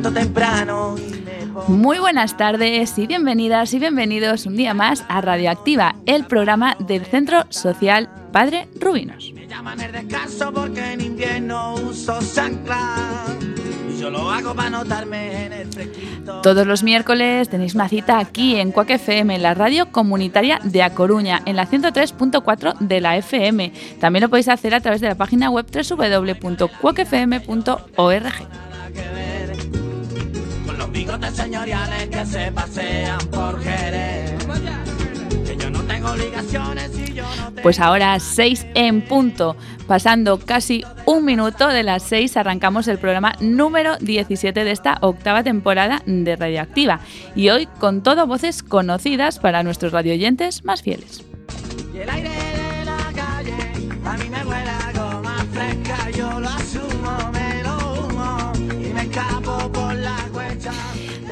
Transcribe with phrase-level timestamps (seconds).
[0.00, 0.96] levanto temprano
[1.68, 7.04] Muy buenas tardes y bienvenidas y bienvenidos un día más a Radioactiva, el programa del
[7.04, 9.30] Centro Social Padre Rubinos.
[9.34, 12.18] Me llaman el descanso porque en invierno uso
[13.90, 16.40] Y yo lo hago para notarme en el fresquito.
[16.40, 20.82] Todos los miércoles tenéis una cita aquí en Cuac FM, en la radio comunitaria de
[20.82, 23.72] A Coruña, en la 103.4 de la FM.
[24.00, 26.60] También lo podéis hacer a través de la página web www.cuacfm.org.
[30.90, 34.44] Los bigotes señoriales que se pasean por Jerez.
[35.46, 37.62] Que yo no tengo obligaciones y yo no tengo...
[37.62, 39.54] Pues ahora 6 en punto,
[39.86, 45.44] pasando casi un minuto de las 6 arrancamos el programa número 17 de esta octava
[45.44, 46.98] temporada de Radioactiva
[47.36, 51.22] y hoy con todo voces conocidas para nuestros radioyentes más fieles.
[51.94, 53.54] Y el aire de la calle
[54.04, 59.02] a mí me huele a goma fresca, yo lo asumo, me lo humo y me
[59.02, 59.49] escapo.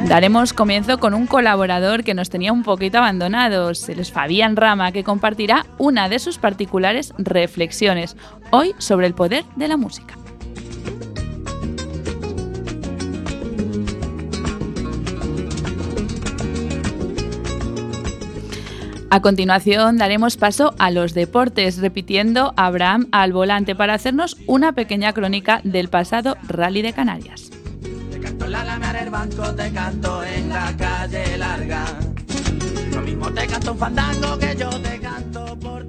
[0.06, 4.92] Daremos comienzo con un colaborador que nos tenía un poquito abandonados, el es Fabián Rama,
[4.92, 8.16] que compartirá una de sus particulares reflexiones,
[8.50, 10.14] hoy sobre el poder de la música.
[19.10, 25.12] A continuación daremos paso a los deportes, repitiendo Abraham al volante para hacernos una pequeña
[25.12, 27.57] crónica del pasado Rally de Canarias.
[28.48, 28.78] En.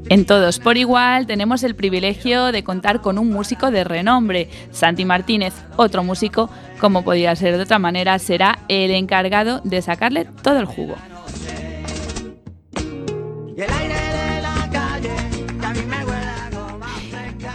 [0.09, 4.49] En todos por igual tenemos el privilegio de contar con un músico de renombre.
[4.71, 6.49] Santi Martínez, otro músico,
[6.80, 10.95] como podía ser de otra manera, será el encargado de sacarle todo el jugo.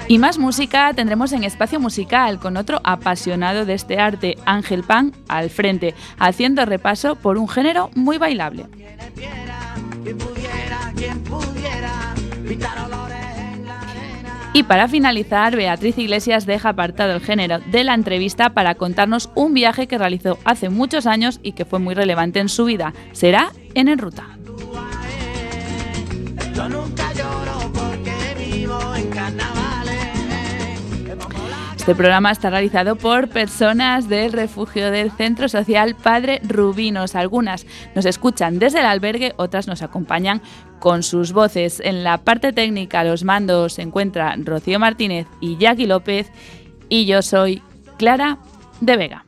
[0.06, 5.12] Y más música tendremos en Espacio Musical con otro apasionado de este arte, Ángel Pan,
[5.28, 8.66] al frente, haciendo repaso por un género muy bailable.
[14.52, 19.52] Y para finalizar, Beatriz Iglesias deja apartado el género de la entrevista para contarnos un
[19.52, 22.92] viaje que realizó hace muchos años y que fue muy relevante en su vida.
[23.12, 24.38] Será en En Ruta.
[26.54, 29.53] Yo nunca lloro porque vivo en carnavales.
[31.84, 37.14] Este programa está realizado por personas del refugio del Centro Social Padre Rubinos.
[37.14, 40.40] Algunas nos escuchan desde el albergue, otras nos acompañan
[40.78, 41.80] con sus voces.
[41.84, 46.32] En la parte técnica, los mandos, se encuentran Rocío Martínez y Jackie López.
[46.88, 47.62] Y yo soy
[47.98, 48.38] Clara
[48.80, 49.26] de Vega.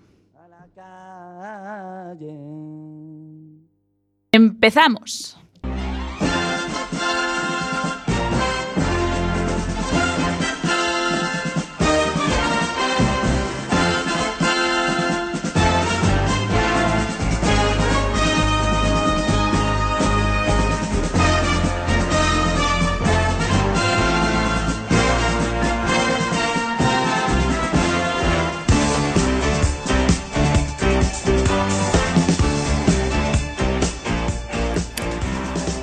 [4.33, 5.36] ¡Empezamos!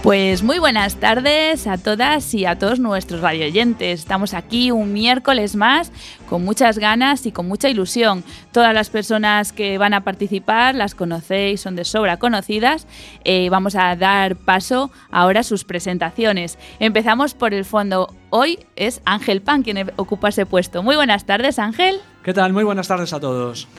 [0.04, 4.02] Pues muy buenas tardes a todas y a todos nuestros radioyentes.
[4.02, 5.94] Estamos aquí un miércoles más
[6.28, 8.26] con muchas ganas y con mucha ilusión.
[8.52, 12.86] Todas las personas que van a participar las conocéis, son de sobra conocidas.
[13.24, 16.60] Eh, vamos a dar paso ahora a sus presentaciones.
[16.80, 18.14] Empezamos por el fondo.
[18.30, 20.84] Hoy es Ángel Pan quien ocupa ese puesto.
[20.84, 22.02] Muy buenas tardes, Ángel.
[22.24, 22.52] ¿Qué tal?
[22.52, 23.70] Muy buenas tardes a todos.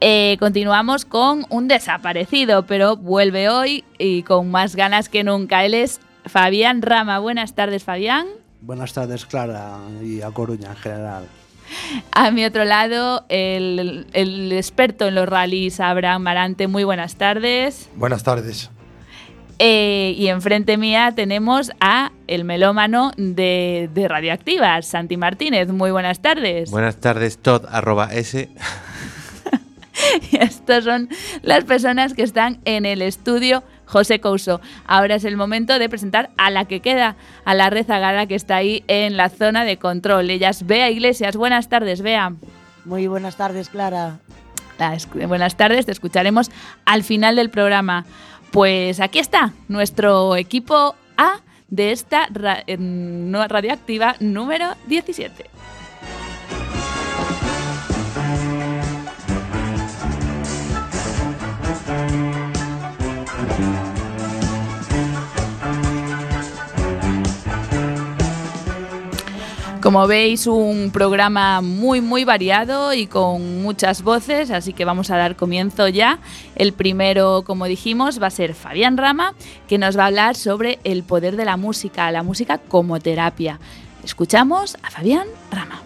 [0.00, 5.64] Eh, continuamos con un desaparecido, pero vuelve hoy y con más ganas que nunca.
[5.64, 7.18] Él es Fabián Rama.
[7.18, 8.26] Buenas tardes, Fabián.
[8.60, 11.24] Buenas tardes, Clara, y a Coruña en general.
[12.12, 16.68] A mi otro lado, el, el experto en los rallies, Abraham Marante.
[16.68, 17.88] Muy buenas tardes.
[17.96, 18.70] Buenas tardes.
[19.58, 25.68] Eh, y enfrente mía tenemos a el melómano de, de Radioactiva, Santi Martínez.
[25.68, 26.70] Muy buenas tardes.
[26.70, 28.50] Buenas tardes, Todd, arroba S.
[30.32, 31.08] Y estas son
[31.42, 34.60] las personas que están en el estudio José Couso.
[34.86, 38.56] Ahora es el momento de presentar a la que queda, a la rezagada que está
[38.56, 40.28] ahí en la zona de control.
[40.30, 41.36] Ella es Bea Iglesias.
[41.36, 42.32] Buenas tardes, Bea.
[42.84, 44.18] Muy buenas tardes, Clara.
[45.26, 46.50] Buenas tardes, te escucharemos
[46.84, 48.04] al final del programa.
[48.50, 52.76] Pues aquí está nuestro equipo A de esta ra- eh,
[53.48, 55.46] radioactiva número 17.
[69.82, 75.16] Como veis, un programa muy, muy variado y con muchas voces, así que vamos a
[75.16, 76.18] dar comienzo ya.
[76.56, 79.34] El primero, como dijimos, va a ser Fabián Rama,
[79.68, 83.60] que nos va a hablar sobre el poder de la música, la música como terapia.
[84.02, 85.85] Escuchamos a Fabián Rama.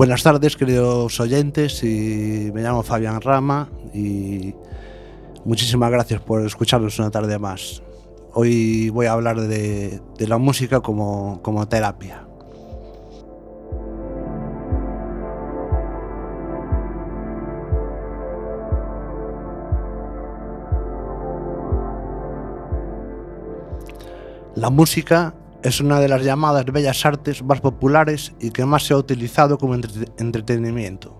[0.00, 4.54] Buenas tardes, queridos oyentes, me llamo Fabián Rama y
[5.44, 7.82] muchísimas gracias por escucharnos una tarde más.
[8.32, 12.26] Hoy voy a hablar de, la música como terapia.
[24.54, 28.94] La música es una de las llamadas bellas artes más populares y que más se
[28.94, 31.16] ha utilizado como entre- entretenimiento.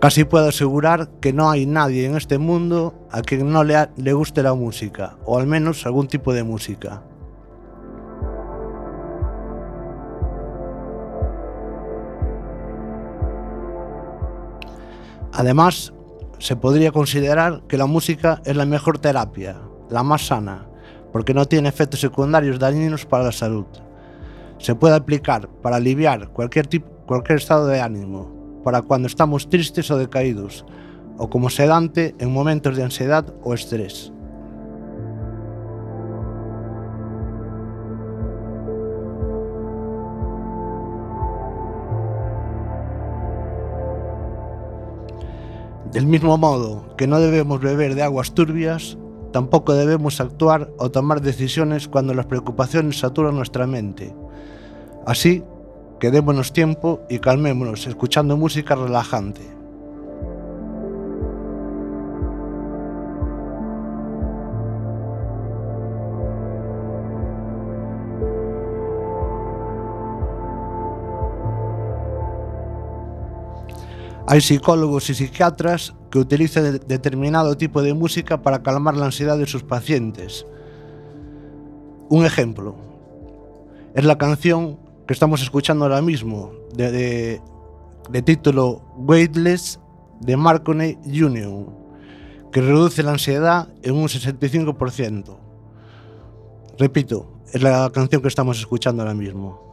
[0.00, 4.42] Casi puedo asegurar que no hay nadie en este mundo a quien no le guste
[4.42, 7.02] la música, o al menos algún tipo de música.
[15.40, 15.94] Además,
[16.38, 19.56] se podría considerar que la música es la mejor terapia,
[19.88, 20.66] la más sana,
[21.14, 23.64] porque no tiene efectos secundarios dañinos para la salud.
[24.58, 29.90] Se puede aplicar para aliviar cualquier, tipo, cualquier estado de ánimo, para cuando estamos tristes
[29.90, 30.66] o decaídos,
[31.16, 34.12] o como sedante en momentos de ansiedad o estrés.
[45.92, 48.96] Del mismo modo que no debemos beber de aguas turbias,
[49.32, 54.14] tampoco debemos actuar o tomar decisiones cuando las preocupaciones saturan nuestra mente.
[55.04, 55.42] Así
[55.98, 59.59] que démonos tiempo y calmémonos escuchando música relajante.
[74.30, 79.50] Hai psicólogos e psiquiatras que utilizan determinado tipo de música para calmar la ansiedad de
[79.50, 80.46] sus pacientes.
[82.06, 82.78] Un ejemplo
[83.90, 84.78] es la canción
[85.08, 87.42] que estamos escuchando ahora mismo, de, de,
[88.08, 89.80] de título Weightless
[90.20, 91.74] de Marconi Union,
[92.52, 95.38] que reduce la ansiedad en un 65%.
[96.78, 99.69] Repito, es la canción que estamos escuchando ahora mismo.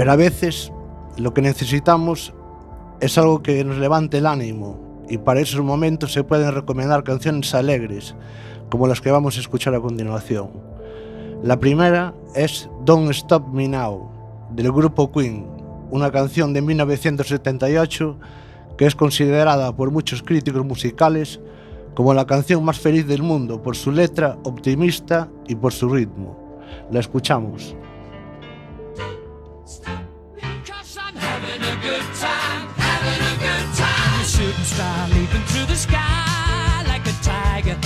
[0.00, 0.72] Pero a veces
[1.18, 2.32] lo que necesitamos
[3.00, 7.54] es algo que nos levante el ánimo y para esos momentos se pueden recomendar canciones
[7.54, 8.14] alegres
[8.70, 10.52] como las que vamos a escuchar a continuación.
[11.42, 14.10] La primera es Don't Stop Me Now
[14.52, 15.46] del grupo Queen,
[15.90, 18.16] una canción de 1978
[18.78, 21.40] que es considerada por muchos críticos musicales
[21.94, 26.58] como la canción más feliz del mundo por su letra optimista y por su ritmo.
[26.90, 27.76] La escuchamos.
[29.70, 34.20] Cause I'm having a good time, having a good time.
[34.20, 37.78] A shooting star leaping through the sky like a tiger,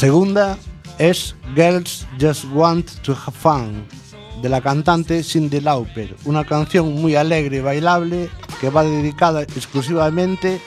[0.00, 0.56] segunda
[0.98, 3.84] es Girls Just Want to Have Fun,
[4.40, 8.30] de la cantante Cindy Lauper, una canción muy alegre y bailable
[8.62, 10.58] que va dedicada exclusivamente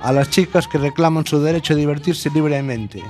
[0.00, 3.02] a las chicas que reclaman su derecho a divertirse libremente.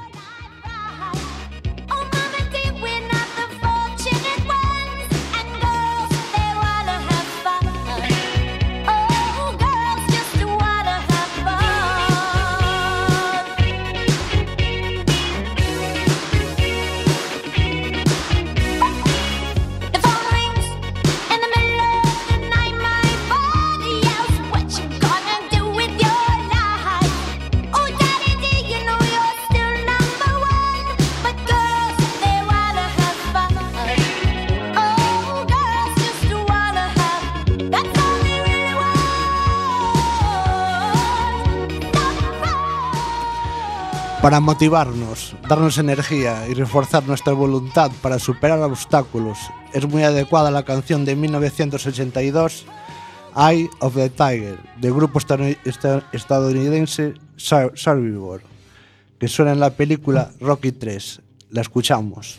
[44.29, 49.39] para motivarnos, darnos energía y reforzar nuestra voluntad para superar obstáculos.
[49.73, 52.67] Es muy adecuada la canción de 1982,
[53.35, 55.19] Eye of the Tiger, del grupo
[56.13, 58.43] estadounidense Survivor,
[59.19, 61.23] que suena en la película Rocky 3.
[61.49, 62.39] La escuchamos.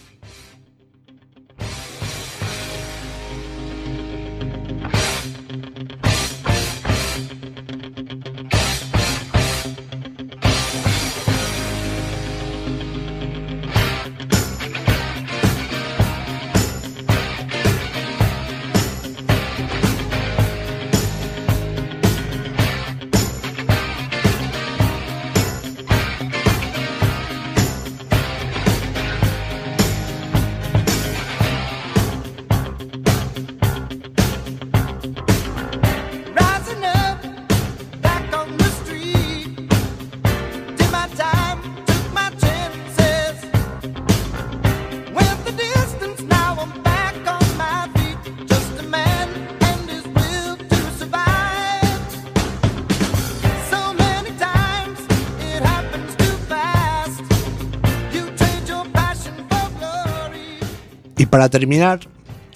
[61.49, 61.99] Para terminar,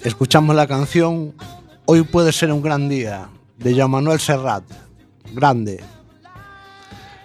[0.02, 1.34] escuchamos la canción
[1.86, 4.64] Hoy puede ser un gran día, de Jean Manuel Serrat.
[5.34, 5.82] Grande.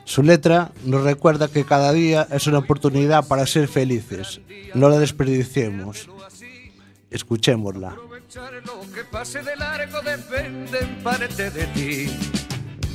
[0.04, 4.42] Su letra nos recuerda que cada día es una oportunidad para ser felices.
[4.74, 6.10] No la desperdiciemos.
[7.10, 7.96] Escuchémosla.
[8.66, 12.12] Lo que pase de largo depende de ti.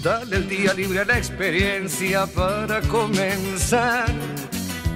[0.03, 4.11] Dale el día libre a la experiencia para comenzar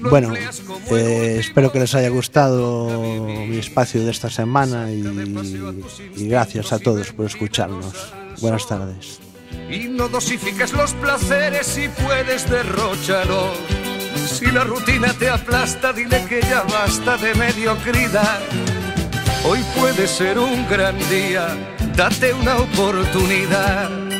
[0.00, 3.00] bueno, eh, espero que les haya gustado
[3.46, 5.02] mi espacio de esta semana y,
[6.16, 8.12] y gracias a todos por escucharnos.
[8.40, 9.20] Buenas tardes.
[9.70, 13.52] Y no dosifiques los placeres si puedes derrocharlo.
[14.26, 18.40] Si la rutina te aplasta, dile que ya basta de mediocridad.
[19.44, 21.56] Hoy puede ser un gran día,
[21.96, 24.11] date una oportunidad.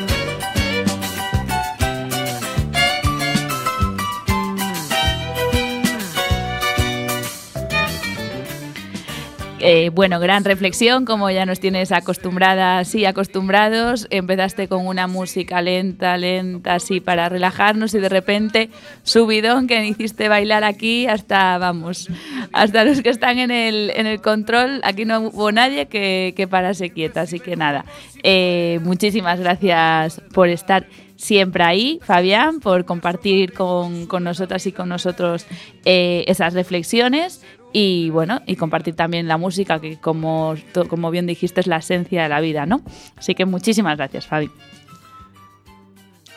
[9.65, 14.07] Eh, bueno, gran reflexión, como ya nos tienes acostumbradas y acostumbrados.
[14.09, 18.69] Empezaste con una música lenta, lenta, así para relajarnos y de repente
[19.03, 22.09] subidón que hiciste bailar aquí hasta, vamos,
[22.51, 24.81] hasta los que están en el, en el control.
[24.83, 27.85] Aquí no hubo nadie que, que parase quieta, así que nada.
[28.21, 34.89] Eh, muchísimas gracias por estar siempre ahí, Fabián, por compartir con, con nosotras y con
[34.89, 35.45] nosotros
[35.85, 37.41] eh, esas reflexiones
[37.73, 40.55] y bueno, y compartir también la música, que como,
[40.87, 42.81] como bien dijiste es la esencia de la vida, ¿no?
[43.17, 44.49] Así que muchísimas gracias, Fabi.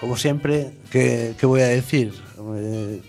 [0.01, 2.13] Como siempre, ¿qué, voy a decir?
[2.57, 3.01] Eh,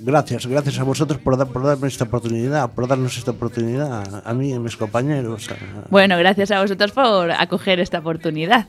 [0.00, 4.50] gracias, gracias a vosotros por, por darme esta oportunidad, por darnos esta oportunidad, a mí
[4.50, 5.48] y a mis compañeros.
[5.90, 8.68] Bueno, gracias a vosotros por acoger esta oportunidad.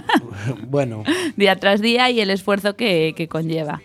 [0.68, 1.02] bueno.
[1.36, 3.80] día tras día y el esfuerzo que, que conlleva.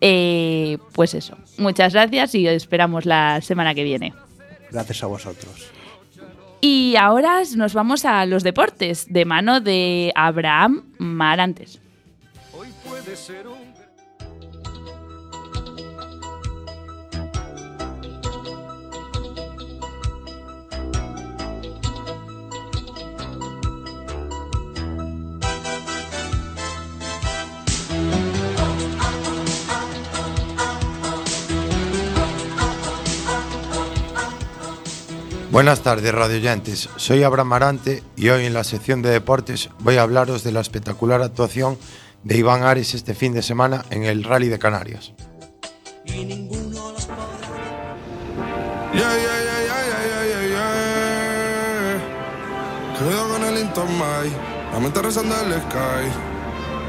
[0.00, 4.14] Eh, pues eso, muchas gracias y esperamos la semana que viene.
[4.70, 5.70] Gracias a vosotros.
[6.60, 11.80] Y ahora nos vamos a los deportes, de mano de Abraham Marantes.
[12.52, 13.65] Hoy puede ser un
[35.56, 36.90] Buenas tardes, radioyentes.
[36.96, 40.60] Soy Abraham Marante y hoy en la sección de deportes voy a hablaros de la
[40.60, 41.78] espectacular actuación
[42.24, 45.14] de Iván Ares este fin de semana en el Rally de Canarias.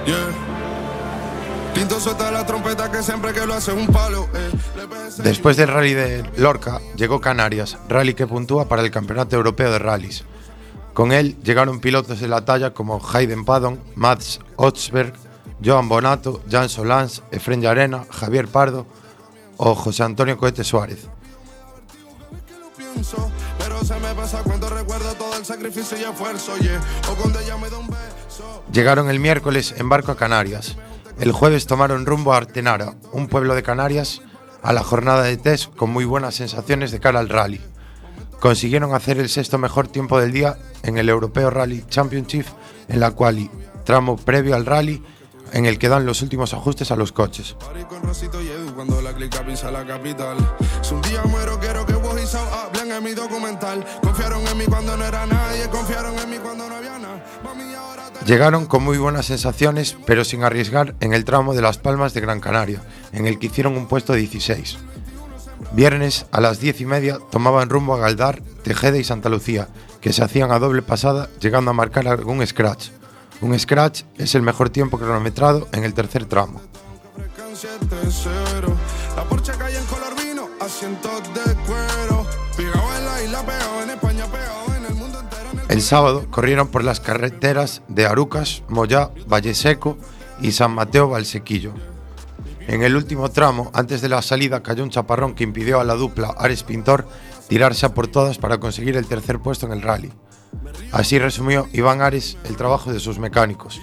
[0.06, 0.57] la
[2.46, 4.28] trompeta que siempre que lo hace un palo.
[4.34, 4.52] Eh.
[5.24, 9.80] Después del rally de Lorca, llegó Canarias, rally que puntúa para el Campeonato Europeo de
[9.80, 10.24] Rallys.
[10.94, 15.14] Con él llegaron pilotos de la talla como Hayden Paddon, Mats Otsberg,
[15.64, 18.88] Joan Bonato, Jan Solans, Efren Arena, Javier Pardo
[19.58, 21.08] o José Antonio Cohete Suárez.
[28.72, 30.76] Llegaron el miércoles en barco a Canarias.
[31.20, 34.22] El jueves tomaron rumbo a Artenara, un pueblo de Canarias,
[34.62, 37.60] a la jornada de test con muy buenas sensaciones de cara al rally.
[38.40, 42.46] Consiguieron hacer el sexto mejor tiempo del día en el Europeo Rally Championship
[42.88, 43.50] en la quali,
[43.84, 45.04] tramo previo al rally
[45.54, 47.56] en el que dan los últimos ajustes a los coches.
[58.28, 62.20] Llegaron con muy buenas sensaciones, pero sin arriesgar en el tramo de Las Palmas de
[62.20, 64.80] Gran Canaria, en el que hicieron un puesto 16.
[65.72, 69.70] Viernes a las 10 y media tomaban rumbo a Galdar, Tejeda y Santa Lucía,
[70.02, 72.90] que se hacían a doble pasada, llegando a marcar algún scratch.
[73.40, 76.60] Un scratch es el mejor tiempo cronometrado en el tercer tramo.
[85.78, 89.96] El sábado corrieron por las carreteras de Arucas, Moyá, Valle Seco
[90.42, 91.72] y San Mateo Valsequillo.
[92.68, 95.94] En el último tramo, antes de la salida, cayó un chaparrón que impidió a la
[95.94, 97.08] dupla Ares Pintor
[97.48, 100.12] tirarse a por todas para conseguir el tercer puesto en el rally.
[100.92, 103.80] Así resumió Iván Ares el trabajo de sus mecánicos.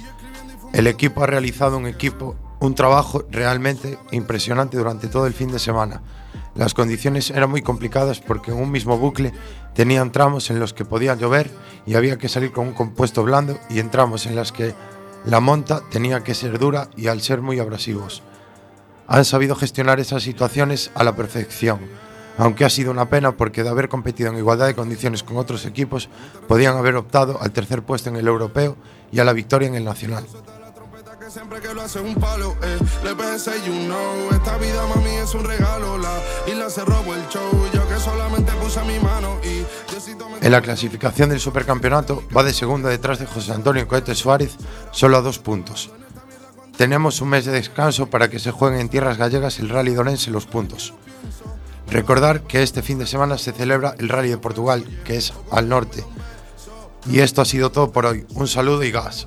[0.72, 5.60] El equipo ha realizado un equipo, un trabajo realmente impresionante durante todo el fin de
[5.60, 6.02] semana.
[6.54, 9.32] Las condiciones eran muy complicadas porque en un mismo bucle
[9.74, 11.50] tenían tramos en los que podía llover
[11.86, 14.74] y había que salir con un compuesto blando y tramos en los que
[15.24, 18.22] la monta tenía que ser dura y al ser muy abrasivos.
[19.06, 21.80] Han sabido gestionar esas situaciones a la perfección
[22.36, 25.66] aunque ha sido una pena porque de haber competido en igualdad de condiciones con otros
[25.66, 26.08] equipos,
[26.48, 28.76] podían haber optado al tercer puesto en el europeo
[29.12, 30.24] y a la victoria en el nacional.
[40.42, 44.56] En la clasificación del supercampeonato va de segunda detrás de José Antonio Cohete Suárez,
[44.90, 45.90] solo a dos puntos.
[46.76, 50.30] Tenemos un mes de descanso para que se jueguen en tierras gallegas el Rally Donense
[50.30, 50.92] los puntos.
[51.88, 55.70] Recordar que este fin de semana se celebra el Rally de Portugal, que es al
[55.70, 56.04] norte.
[57.08, 58.26] Y esto ha sido todo por hoy.
[58.34, 59.26] Un saludo y gas.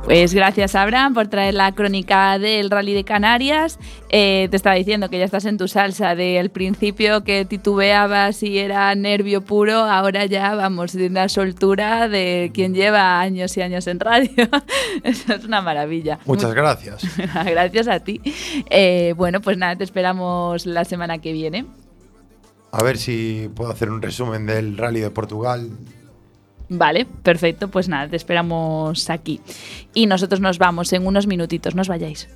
[0.03, 3.77] Pues gracias, Abraham, por traer la crónica del Rally de Canarias.
[4.09, 8.57] Eh, te estaba diciendo que ya estás en tu salsa del principio que titubeabas y
[8.57, 13.87] era nervio puro, ahora ya vamos de una soltura de quien lleva años y años
[13.87, 14.29] en radio.
[15.03, 16.19] Eso es una maravilla.
[16.25, 17.03] Muchas gracias.
[17.45, 18.21] gracias a ti.
[18.69, 21.65] Eh, bueno, pues nada, te esperamos la semana que viene.
[22.71, 25.69] A ver si puedo hacer un resumen del Rally de Portugal
[26.73, 27.67] Vale, perfecto.
[27.67, 29.41] Pues nada, te esperamos aquí.
[29.93, 32.29] Y nosotros nos vamos en unos minutitos, no os vayáis.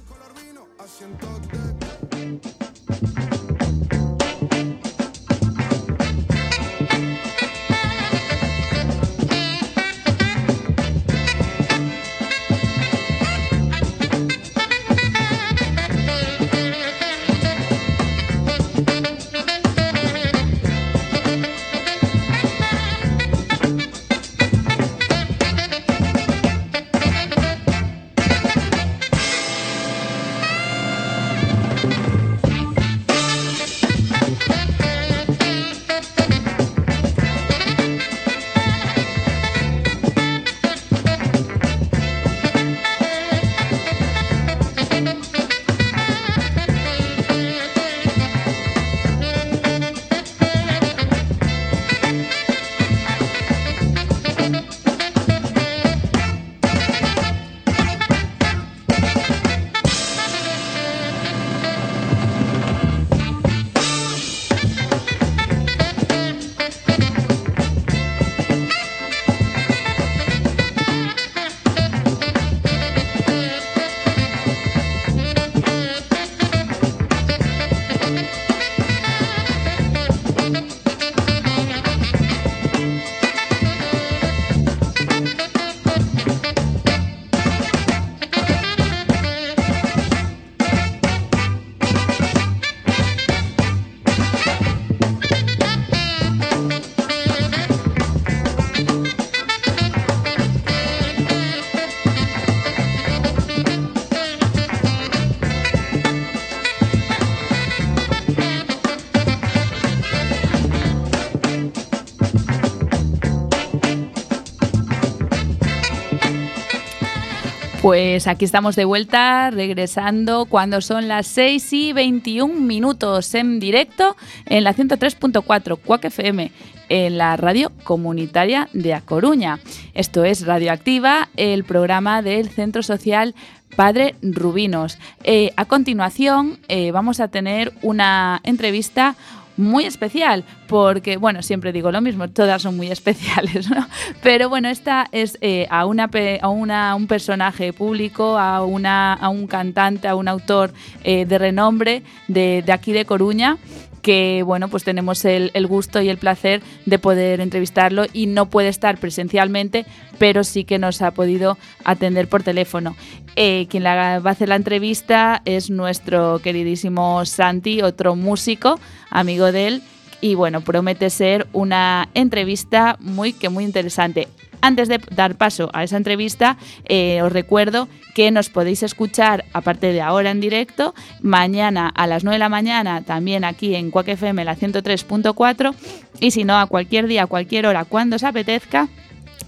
[117.95, 124.17] Pues aquí estamos de vuelta, regresando cuando son las 6 y 21 minutos en directo
[124.47, 126.51] en la 103.4 Cuac FM,
[126.89, 129.61] en la radio comunitaria de A Coruña.
[129.93, 133.33] Esto es Radioactiva, el programa del Centro Social
[133.77, 134.97] Padre Rubinos.
[135.23, 139.15] Eh, a continuación eh, vamos a tener una entrevista
[139.57, 143.87] muy especial, porque, bueno, siempre digo lo mismo, todas son muy especiales, ¿no?
[144.21, 146.09] Pero bueno, esta es eh, a, una,
[146.41, 151.37] a una, un personaje público, a, una, a un cantante, a un autor eh, de
[151.37, 153.57] renombre de, de aquí de Coruña,
[154.05, 158.51] que bueno, pues tenemos el, el, gusto y el placer de poder entrevistarlo y no
[158.51, 159.87] puede estar presencialmente,
[160.19, 162.95] pero sí que nos ha podido atender por teléfono.
[163.35, 169.51] Eh, quien la, va a hacer la entrevista es nuestro queridísimo Santi, otro músico, amigo
[169.51, 169.83] de él,
[170.21, 174.27] y bueno, promete ser una entrevista muy que muy interesante.
[174.65, 179.93] Antes de dar paso a esa entrevista, eh, os recuerdo que nos podéis escuchar, aparte
[179.93, 184.07] de ahora en directo, mañana a las 9 de la mañana, también aquí en Quack
[184.07, 185.75] FM, la 103.4,
[186.19, 188.89] y si no, a cualquier día, a cualquier hora, cuando os apetezca,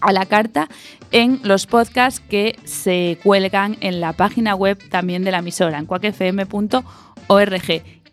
[0.01, 0.67] a la carta
[1.10, 5.88] en los podcasts que se cuelgan en la página web también de la emisora, en
[5.88, 6.84] cuacfm.org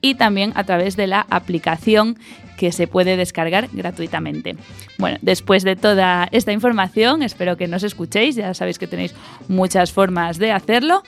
[0.00, 2.18] y también a través de la aplicación
[2.56, 4.56] que se puede descargar gratuitamente.
[4.98, 9.14] Bueno, después de toda esta información, espero que nos escuchéis, ya sabéis que tenéis
[9.48, 11.02] muchas formas de hacerlo.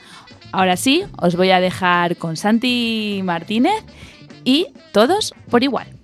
[0.51, 3.83] Ahora sí, os voy a dejar con Santi Martínez
[4.43, 5.96] y todos por igual.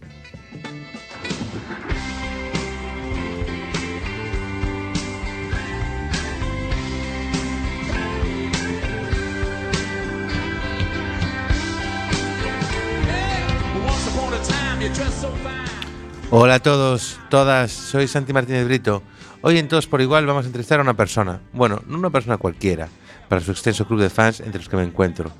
[16.29, 19.01] Hola a todos, todas, soy Santi Martínez Brito.
[19.41, 22.37] Hoy en Todos por Igual vamos a entrevistar a una persona, bueno, no una persona
[22.37, 22.89] cualquiera,
[23.29, 25.31] para su extenso club de fans entre los que me encuentro.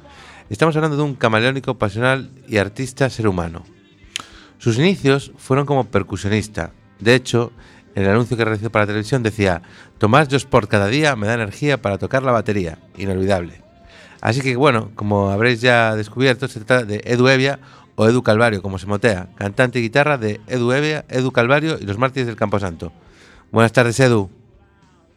[0.49, 3.63] Estamos hablando de un camaleónico, pasional y artista ser humano.
[4.59, 6.71] Sus inicios fueron como percusionista.
[6.99, 7.51] De hecho,
[7.95, 9.61] en el anuncio que realizó para la televisión decía,
[9.97, 12.79] Tomás Sport cada día me da energía para tocar la batería.
[12.97, 13.61] Inolvidable.
[14.21, 17.59] Así que bueno, como habréis ya descubierto, se trata de Edu Evia,
[17.95, 21.85] o Edu Calvario, como se motea, cantante y guitarra de Edu Evia, Edu Calvario y
[21.85, 22.91] los Mártires del Camposanto.
[23.51, 24.29] Buenas tardes, Edu.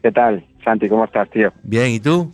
[0.01, 0.87] ¿Qué tal, Santi?
[0.87, 1.51] ¿Cómo estás, tío?
[1.63, 2.31] Bien, ¿y tú?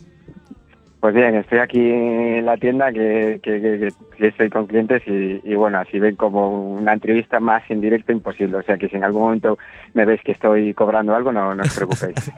[1.00, 5.40] Pues bien, estoy aquí en la tienda que, que, que, que estoy con clientes y,
[5.44, 8.56] y, bueno, así ven como una entrevista más en directo imposible.
[8.56, 9.58] O sea que si en algún momento
[9.92, 12.32] me veis que estoy cobrando algo, no, no os preocupéis.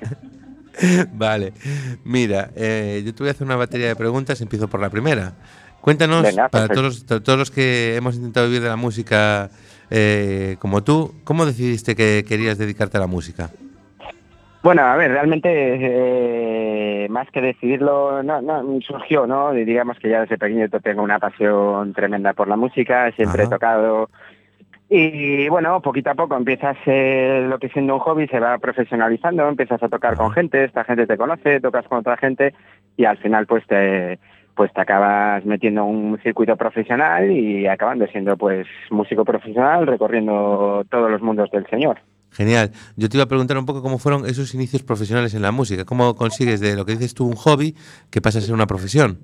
[1.12, 1.52] vale,
[2.04, 5.34] mira, eh, yo te voy a hacer una batería de preguntas, empiezo por la primera.
[5.86, 9.50] Cuéntanos, Venga, para todos los, todos los que hemos intentado vivir de la música
[9.88, 13.50] eh, como tú, ¿cómo decidiste que querías dedicarte a la música?
[14.64, 19.52] Bueno, a ver, realmente eh, más que decidirlo, no, no, surgió, ¿no?
[19.52, 23.48] Digamos que ya desde pequeño tengo una pasión tremenda por la música, siempre Ajá.
[23.48, 24.10] he tocado
[24.88, 29.48] y bueno, poquito a poco empiezas eh, lo que siendo un hobby se va profesionalizando,
[29.48, 32.54] empiezas a tocar con gente, esta gente te conoce, tocas con otra gente
[32.96, 34.18] y al final pues te
[34.56, 40.84] pues te acabas metiendo en un circuito profesional y acabando siendo pues músico profesional recorriendo
[40.90, 42.00] todos los mundos del señor.
[42.32, 42.72] Genial.
[42.96, 45.84] Yo te iba a preguntar un poco cómo fueron esos inicios profesionales en la música.
[45.84, 47.76] ¿Cómo consigues de lo que dices tú un hobby
[48.10, 49.20] que pasa a ser una profesión?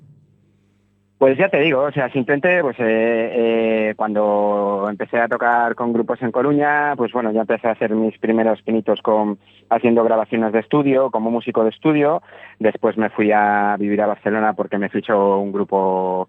[1.23, 5.93] Pues ya te digo, o sea, simplemente pues eh, eh, cuando empecé a tocar con
[5.93, 10.51] grupos en Coruña, pues bueno, ya empecé a hacer mis primeros pinitos con haciendo grabaciones
[10.51, 12.21] de estudio, como músico de estudio.
[12.59, 16.27] Después me fui a vivir a Barcelona porque me fichó un grupo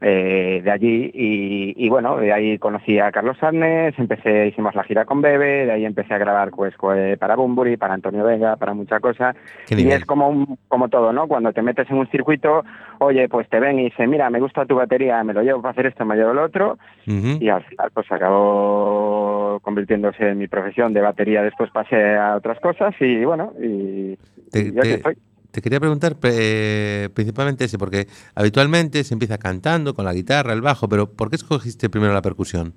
[0.00, 4.84] eh, de allí y, y, bueno, de ahí conocí a Carlos Arnes, empecé, hicimos la
[4.84, 8.56] gira con Bebe, de ahí empecé a grabar pues eh, para Bumburi, para Antonio Vega,
[8.56, 9.34] para mucha cosa.
[9.70, 11.26] Y es como, un, como todo, ¿no?
[11.26, 12.62] Cuando te metes en un circuito,
[12.98, 15.72] oye, pues te ven y dicen, mira, me gusta tu batería, me lo llevo para
[15.72, 17.42] hacer esto, me llevo lo otro, uh -huh.
[17.42, 22.60] y al final pues acabó convirtiéndose en mi profesión de batería, después pasé a otras
[22.60, 24.16] cosas y bueno, y,
[24.50, 25.16] te, y yo te, estoy.
[25.56, 30.60] Te quería preguntar eh, principalmente ese, porque habitualmente se empieza cantando con la guitarra, el
[30.60, 32.74] bajo, pero ¿por qué escogiste primero la percusión?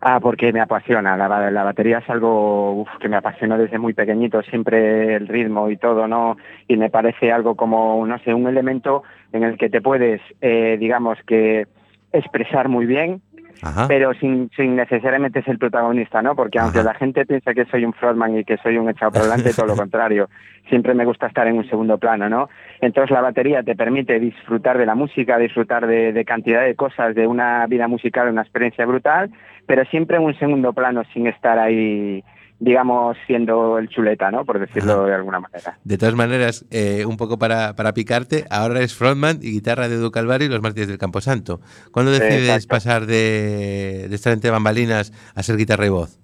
[0.00, 1.18] Ah, porque me apasiona.
[1.18, 5.76] La, la batería es algo que me apasiona desde muy pequeñito, siempre el ritmo y
[5.76, 6.38] todo, ¿no?
[6.66, 9.02] Y me parece algo como, no sé, un elemento
[9.34, 11.66] en el que te puedes, eh, digamos que,
[12.12, 13.20] expresar muy bien,
[13.62, 13.86] Ajá.
[13.88, 16.36] pero sin, sin necesariamente ser protagonista, ¿no?
[16.36, 16.92] Porque aunque Ajá.
[16.92, 19.66] la gente piensa que soy un frontman y que soy un echado para adelante, todo
[19.66, 20.28] lo contrario.
[20.68, 22.48] Siempre me gusta estar en un segundo plano, ¿no?
[22.80, 27.14] Entonces la batería te permite disfrutar de la música, disfrutar de, de cantidad de cosas,
[27.14, 29.30] de una vida musical, una experiencia brutal,
[29.66, 32.22] pero siempre en un segundo plano, sin estar ahí
[32.60, 34.44] digamos, siendo el chuleta, ¿no?
[34.44, 35.78] Por decirlo de alguna manera.
[35.84, 39.96] De todas maneras, eh, un poco para, para, picarte, ahora es frontman y guitarra de
[39.96, 41.60] Edu Calvario y los Mártires del Camposanto.
[41.92, 46.18] ¿Cuándo decides pasar de, de estar entre bambalinas a ser guitarra y voz?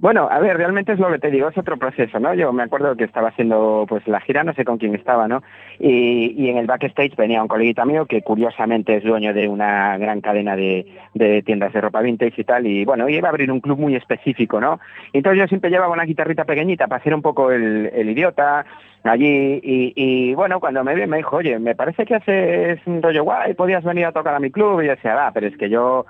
[0.00, 2.32] Bueno, a ver, realmente es lo que te digo, es otro proceso, ¿no?
[2.32, 5.42] Yo me acuerdo que estaba haciendo pues la gira, no sé con quién estaba, ¿no?
[5.80, 9.98] Y, y en el backstage venía un coleguita mío que curiosamente es dueño de una
[9.98, 13.50] gran cadena de, de, tiendas de ropa vintage y tal, y bueno, iba a abrir
[13.50, 14.78] un club muy específico, ¿no?
[15.12, 18.64] Entonces yo siempre llevaba una guitarrita pequeñita para hacer un poco el, el idiota
[19.02, 23.02] allí y, y, bueno, cuando me vi me dijo, oye, me parece que haces un
[23.02, 25.56] rollo guay, podías venir a tocar a mi club, y yo decía, ah, pero es
[25.56, 26.06] que yo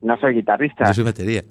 [0.00, 0.90] no soy guitarrista.
[0.92, 1.42] Yo batería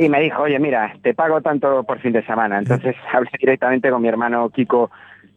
[0.00, 2.58] y me dijo, oye, mira, te pago tanto por fin de semana.
[2.58, 4.90] Entonces hablé directamente con mi hermano Kiko,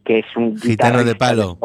[0.04, 1.58] que es un gitano de palo.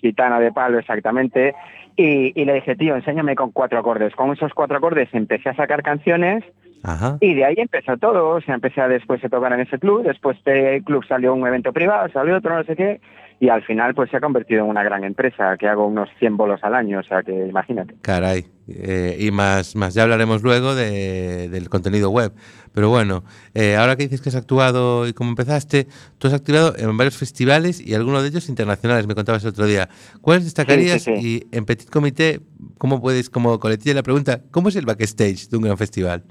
[0.00, 1.54] gitano de palo, exactamente.
[1.94, 4.14] Y, y, le dije, tío, enséñame con cuatro acordes.
[4.14, 6.42] Con esos cuatro acordes empecé a sacar canciones
[6.82, 7.18] Ajá.
[7.20, 8.28] y de ahí empezó todo.
[8.30, 10.04] O sea, empecé a después a tocar en ese club.
[10.04, 13.00] Después de club salió un evento privado, salió otro, no sé qué
[13.40, 16.36] y al final pues se ha convertido en una gran empresa que hago unos 100
[16.36, 17.94] bolos al año, o sea que imagínate.
[18.02, 22.32] Caray, eh, y más, más ya hablaremos luego de, del contenido web.
[22.74, 23.22] Pero bueno,
[23.54, 25.86] eh, ahora que dices que has actuado y cómo empezaste,
[26.18, 29.66] tú has actuado en varios festivales y algunos de ellos internacionales, me contabas el otro
[29.66, 29.88] día.
[30.20, 31.02] ¿Cuáles destacarías?
[31.02, 31.48] Sí, sí, sí.
[31.52, 32.40] Y en Petit Comité,
[32.76, 36.24] ¿cómo puedes, como coletilla la pregunta, ¿cómo es el backstage de un gran festival?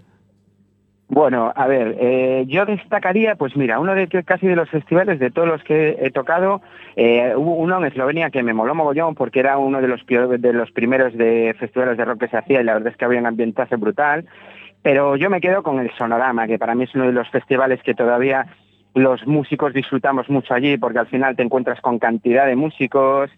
[1.18, 5.32] Bueno, a ver, eh, yo destacaría, pues mira, uno de casi de los festivales, de
[5.32, 6.62] todos los que he tocado,
[6.96, 11.18] eh, hubo uno en Eslovenia que me moló mogollón porque era uno de los, primeros
[11.18, 13.80] de festivales de rock que se hacía y la verdad es que había un ambientazo
[13.80, 14.28] brutal,
[14.84, 17.82] pero yo me quedo con el Sonorama, que para mí es uno de los festivales
[17.82, 18.46] que todavía
[18.94, 23.32] los músicos disfrutamos mucho allí porque al final te encuentras con cantidad de músicos,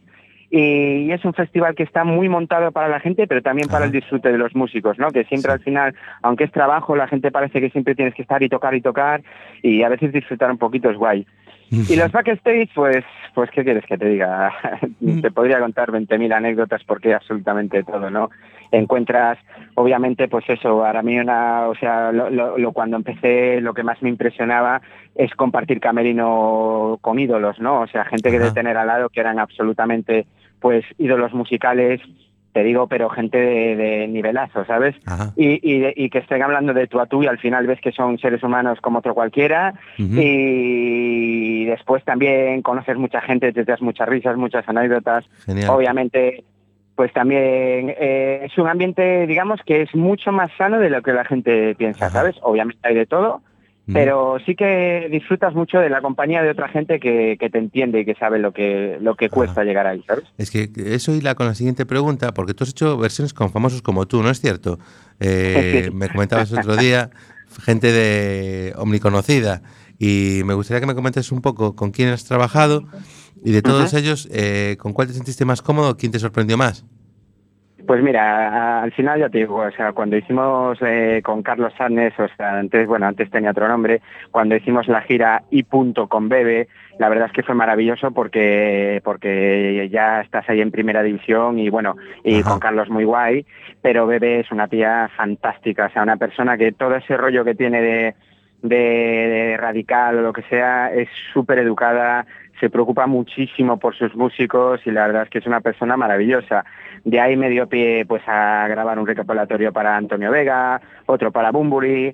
[0.51, 3.91] y es un festival que está muy montado para la gente, pero también para el
[3.91, 5.09] disfrute de los músicos, ¿no?
[5.09, 8.41] Que siempre al final, aunque es trabajo, la gente parece que siempre tienes que estar
[8.41, 9.21] y tocar y tocar
[9.61, 11.25] y a veces disfrutar un poquito es guay.
[11.71, 14.51] Y los backstage, pues, pues ¿qué quieres que te diga?
[15.21, 18.31] te podría contar 20.000 anécdotas porque absolutamente todo, ¿no?
[18.71, 19.37] Encuentras,
[19.75, 23.83] obviamente, pues eso, para mí una, o sea, lo, lo, lo, cuando empecé, lo que
[23.83, 24.81] más me impresionaba
[25.15, 27.81] es compartir camerino con ídolos, ¿no?
[27.81, 30.25] O sea, gente que de tener al lado que eran absolutamente,
[30.59, 32.01] pues, ídolos musicales,
[32.53, 34.95] te digo, pero gente de, de nivelazo, ¿sabes?
[35.35, 37.91] Y, y, y, que estén hablando de tú a tú y al final ves que
[37.91, 40.21] son seres humanos como otro cualquiera uh -huh.
[40.21, 45.25] y después también conoces mucha gente, te das muchas risas, muchas anécdotas.
[45.45, 45.69] Genial.
[45.69, 46.43] Obviamente,
[46.95, 51.13] pues también eh, es un ambiente, digamos, que es mucho más sano de lo que
[51.13, 52.19] la gente piensa, Ajá.
[52.19, 52.35] ¿sabes?
[52.41, 53.41] Obviamente hay de todo,
[53.93, 58.01] pero sí que disfrutas mucho de la compañía de otra gente que, que te entiende
[58.01, 59.63] y que sabe lo que, lo que cuesta ah.
[59.63, 60.25] llegar ahí, ¿sabes?
[60.37, 63.81] Es que eso hila con la siguiente pregunta, porque tú has hecho versiones con famosos
[63.81, 64.79] como tú, ¿no es cierto?
[65.21, 67.09] Eh, me comentabas otro día,
[67.61, 69.61] gente de omniconocida,
[69.97, 72.85] y me gustaría que me comentes un poco con quién has trabajado
[73.43, 73.99] y de todos uh -huh.
[73.99, 75.97] ellos, eh, ¿con cuál te sentiste más cómodo?
[75.97, 76.85] ¿Quién te sorprendió más?
[77.87, 82.13] Pues mira, al final ya te digo, o sea, cuando hicimos eh, con Carlos Sánchez,
[82.19, 86.29] o sea, antes, bueno, antes tenía otro nombre, cuando hicimos la gira y punto con
[86.29, 86.67] Bebe,
[86.99, 91.69] la verdad es que fue maravilloso porque porque ya estás ahí en primera división y
[91.69, 92.49] bueno, y Ajá.
[92.49, 93.45] con Carlos muy guay,
[93.81, 97.55] pero Bebe es una tía fantástica, o sea, una persona que todo ese rollo que
[97.55, 98.15] tiene de,
[98.61, 102.25] de, de radical o lo que sea, es súper educada,
[102.59, 106.65] se preocupa muchísimo por sus músicos y la verdad es que es una persona maravillosa.
[107.03, 111.51] De ahí me dio pie pues a grabar un recopilatorio para Antonio Vega, otro para
[111.51, 112.13] Bumburi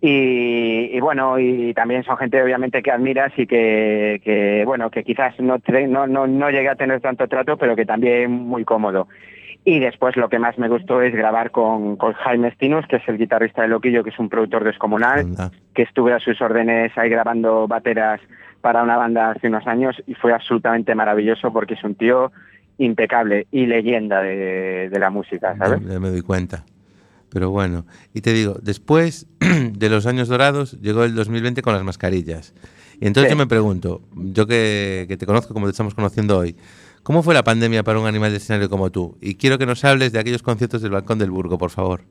[0.00, 5.02] y, y, bueno, y también son gente obviamente que admiras y que, que bueno, que
[5.04, 9.08] quizás no, no, no, no llegue a tener tanto trato, pero que también muy cómodo.
[9.64, 13.08] Y después lo que más me gustó es grabar con, con Jaime Estinus, que es
[13.08, 15.50] el guitarrista de Loquillo, que es un productor descomunal, Anda.
[15.74, 18.20] que estuve a sus órdenes ahí grabando bateras
[18.60, 22.30] para una banda hace unos años y fue absolutamente maravilloso porque es un tío
[22.78, 25.80] impecable y leyenda de, de la música, ¿sabes?
[25.84, 26.64] Ya, ya, me doy cuenta.
[27.28, 31.82] Pero bueno, y te digo, después de los años dorados llegó el 2020 con las
[31.82, 32.54] mascarillas.
[33.00, 33.34] Y entonces sí.
[33.34, 36.56] yo me pregunto, yo que, que, te conozco como te estamos conociendo hoy,
[37.02, 39.18] ¿cómo fue la pandemia para un animal de escenario como tú?
[39.20, 42.02] Y quiero que nos hables de aquellos conciertos del Balcón del Burgo, por favor.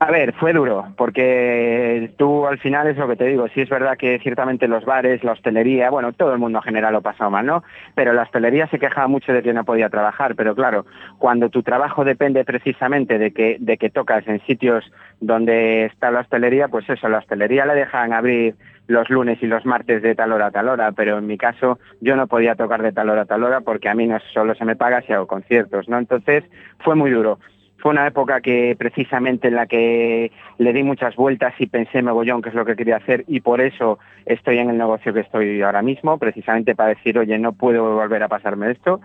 [0.00, 3.68] A ver, fue duro, porque tú al final es lo que te digo, sí es
[3.68, 7.28] verdad que ciertamente los bares, la hostelería, bueno, todo el mundo en general lo pasó
[7.30, 7.64] mal, ¿no?
[7.96, 10.86] Pero la hostelería se quejaba mucho de que no podía trabajar, pero claro,
[11.18, 14.84] cuando tu trabajo depende precisamente de que, de que tocas en sitios
[15.20, 18.54] donde está la hostelería, pues eso, la hostelería la dejan abrir
[18.86, 21.80] los lunes y los martes de tal hora a tal hora, pero en mi caso
[22.00, 24.54] yo no podía tocar de tal hora a tal hora porque a mí no solo
[24.54, 25.98] se me paga si hago conciertos, ¿no?
[25.98, 26.44] Entonces
[26.78, 27.40] fue muy duro
[27.78, 32.42] fue una época que precisamente en la que le di muchas vueltas y pensé mogollón
[32.42, 35.62] qué es lo que quería hacer y por eso estoy en el negocio que estoy
[35.62, 39.00] ahora mismo, precisamente para decir, oye, no puedo volver a pasarme esto.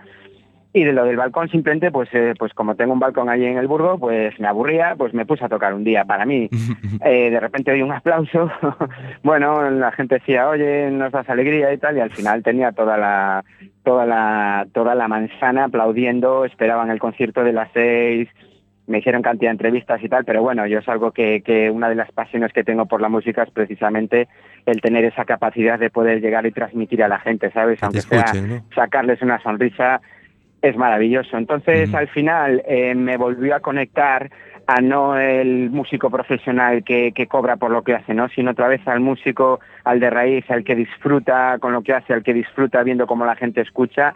[0.76, 3.58] Y de lo del balcón simplemente, pues, eh, pues como tengo un balcón allí en
[3.58, 6.48] el Burgo, pues me aburría, pues me puse a tocar un día para mí.
[7.04, 8.50] Eh, de repente oí un aplauso,
[9.22, 12.96] bueno, la gente decía, oye, nos das alegría y tal, y al final tenía toda
[12.96, 13.44] la,
[13.82, 18.28] toda la, toda la manzana aplaudiendo, esperaban el concierto de las seis,
[18.86, 21.88] me hicieron cantidad de entrevistas y tal, pero bueno, yo es algo que, que una
[21.88, 24.28] de las pasiones que tengo por la música es precisamente
[24.66, 27.82] el tener esa capacidad de poder llegar y transmitir a la gente, ¿sabes?
[27.82, 28.26] Aunque sea
[28.74, 30.00] sacarles una sonrisa,
[30.60, 31.36] es maravilloso.
[31.36, 34.30] Entonces, al final, eh, me volvió a conectar
[34.66, 38.28] a no el músico profesional que, que, cobra por lo que hace, ¿no?
[38.30, 42.14] sino otra vez al músico, al de raíz, al que disfruta con lo que hace,
[42.14, 44.14] al que disfruta viendo cómo la gente escucha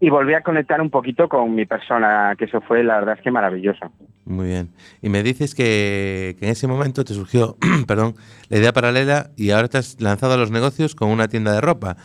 [0.00, 3.22] y volví a conectar un poquito con mi persona, que eso fue la verdad es
[3.22, 3.90] que maravilloso.
[4.24, 4.70] Muy bien.
[5.02, 7.56] Y me dices que, que en ese momento te surgió,
[7.86, 8.14] perdón,
[8.48, 11.60] la idea paralela y ahora te has lanzado a los negocios con una tienda de
[11.60, 11.96] ropa.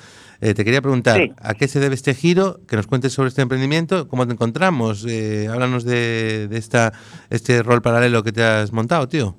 [0.43, 1.31] Eh, te quería preguntar, Sí.
[1.39, 2.61] ¿a qué se debe este giro?
[2.67, 5.05] Que nos cuentes sobre este emprendimiento, cómo te encontramos.
[5.07, 6.93] Eh, háblanos de, de esta,
[7.29, 9.35] este rol paralelo que te has montado, tío.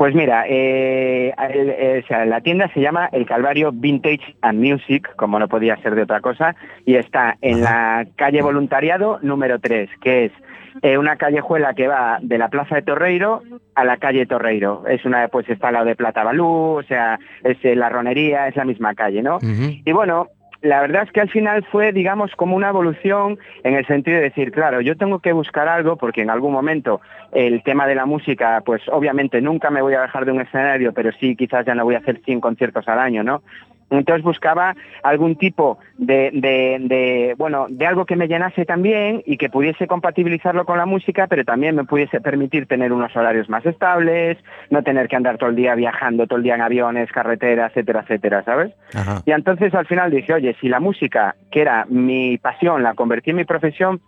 [0.00, 4.58] Pues mira, eh, el- eh, o sea, la tienda se llama El Calvario Vintage and
[4.58, 9.58] Music, como no podía ser de otra cosa, y está en la calle Voluntariado número
[9.58, 10.32] 3, que es
[10.80, 13.42] eh, una callejuela que va de la Plaza de Torreiro
[13.74, 14.84] a la calle Torreiro.
[14.88, 16.46] Es una, pues está al lado de Plata Balú,
[16.78, 19.36] o sea, es eh, la ronería, es la misma calle, ¿no?
[19.84, 20.28] Y bueno,
[20.62, 24.24] la verdad es que al final fue, digamos, como una evolución en el sentido de
[24.24, 27.00] decir, claro, yo tengo que buscar algo porque en algún momento
[27.32, 30.92] el tema de la música, pues obviamente nunca me voy a dejar de un escenario,
[30.92, 33.42] pero sí quizás ya no voy a hacer 100 conciertos al año, ¿no?
[33.90, 39.36] Entonces buscaba algún tipo de, de, de, bueno, de algo que me llenase también y
[39.36, 43.66] que pudiese compatibilizarlo con la música, pero también me pudiese permitir tener unos horarios más
[43.66, 44.38] estables,
[44.70, 48.00] no tener que andar todo el día viajando, todo el día en aviones, carreteras, etcétera,
[48.00, 48.72] etcétera, ¿sabes?
[48.94, 49.22] Ajá.
[49.26, 53.30] Y entonces al final dije, oye, si la música, que era mi pasión, la convertí
[53.30, 54.00] en mi profesión,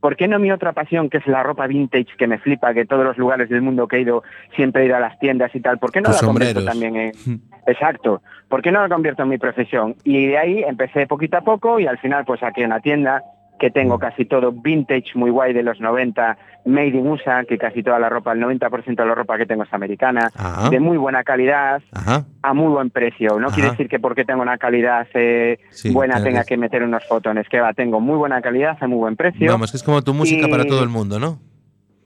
[0.00, 2.84] ¿por qué no mi otra pasión, que es la ropa vintage, que me flipa, que
[2.84, 4.22] todos los lugares del mundo que he ido
[4.54, 6.80] siempre he ido a las tiendas y tal, ¿por qué no Tus la convierto sombreros.
[6.80, 7.40] también en...
[7.66, 9.96] Exacto, ¿por qué no la convierto en mi profesión?
[10.04, 13.22] Y de ahí empecé poquito a poco y al final pues saqué una tienda
[13.58, 17.82] que tengo casi todo vintage, muy guay de los 90, made in USA, que casi
[17.82, 20.70] toda la ropa, el 90% de la ropa que tengo es americana, Ajá.
[20.70, 22.24] de muy buena calidad, Ajá.
[22.42, 23.38] a muy buen precio.
[23.40, 23.54] No Ajá.
[23.54, 27.48] quiere decir que porque tengo una calidad eh, Sí, buena tenga que meter unos fotones.
[27.48, 29.50] Que va, tengo muy buena calidad, a muy buen precio.
[29.50, 31.38] Vamos, que es como tu música Y- para todo el mundo, ¿no?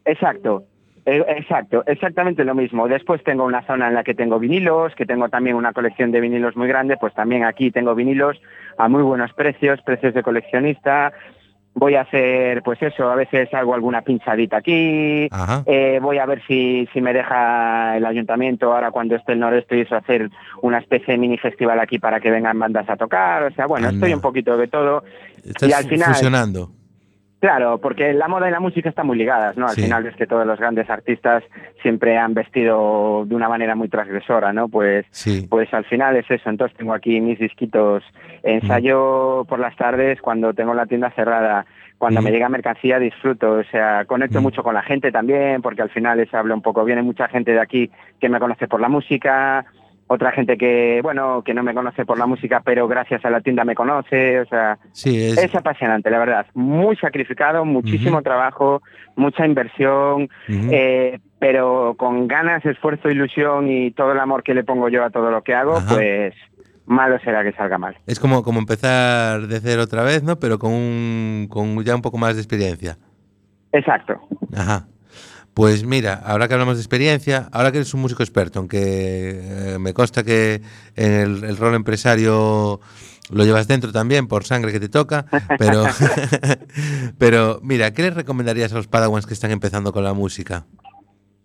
[0.04, 0.64] Exacto.
[1.04, 2.86] eh, Exacto, exactamente lo mismo.
[2.88, 6.20] Después tengo una zona en la que tengo vinilos, que tengo también una colección de
[6.20, 8.40] vinilos muy grande, pues también aquí tengo vinilos
[8.78, 11.12] a muy buenos precios, precios de coleccionista.
[11.74, 15.28] Voy a hacer, pues eso, a veces hago alguna pinchadita aquí,
[15.66, 19.78] eh, voy a ver si, si me deja el ayuntamiento ahora cuando esté el noreste
[19.78, 20.28] y eso hacer
[20.60, 23.44] una especie de mini festival aquí para que vengan bandas a tocar.
[23.44, 23.96] O sea, bueno, Anda.
[23.96, 25.02] estoy un poquito de todo.
[25.42, 26.70] Estás y al final, fusionando.
[27.42, 29.66] Claro, porque la moda y la música están muy ligadas, ¿no?
[29.66, 29.82] Al Sí.
[29.82, 31.42] final es que todos los grandes artistas
[31.82, 34.68] siempre han vestido de una manera muy transgresora, ¿no?
[34.68, 35.48] Pues, Sí.
[35.50, 36.48] pues al final es eso.
[36.48, 38.04] Entonces tengo aquí mis disquitos.
[38.44, 41.66] Ensayo por las tardes cuando tengo la tienda cerrada.
[41.98, 42.24] Cuando Mm.
[42.24, 44.42] me llega mercancía disfruto, o sea, conecto Mm.
[44.44, 46.84] mucho con la gente también, porque al final les hablo un poco.
[46.84, 47.90] Viene mucha gente de aquí
[48.20, 49.64] que me conoce por la música,
[50.12, 53.40] otra gente que, bueno, que no me conoce por la música, pero gracias a la
[53.40, 56.46] tienda me conoce, o sea, Sí, es, es apasionante, la verdad.
[56.54, 58.82] Muy sacrificado, muchísimo trabajo,
[59.16, 64.88] mucha inversión, eh, pero con ganas, esfuerzo, ilusión y todo el amor que le pongo
[64.88, 65.94] yo a todo lo que hago, Ajá.
[65.94, 66.34] pues
[66.84, 67.96] malo será que salga mal.
[68.06, 70.36] es como, como empezar de cero otra vez, ¿no?
[70.38, 72.98] Pero con, un, con ya un poco más de experiencia.
[73.72, 74.20] Exacto.
[74.54, 74.86] Ajá.
[75.54, 79.78] Pues mira, ahora que hablamos de experiencia, ahora que eres un músico experto, aunque eh,
[79.78, 80.62] me consta que
[80.96, 82.80] en el, el rol empresario
[83.30, 85.26] lo llevas dentro también por sangre que te toca,
[85.58, 85.84] pero,
[87.18, 90.66] pero mira, ¿qué les recomendarías a los padawans que están empezando con la música?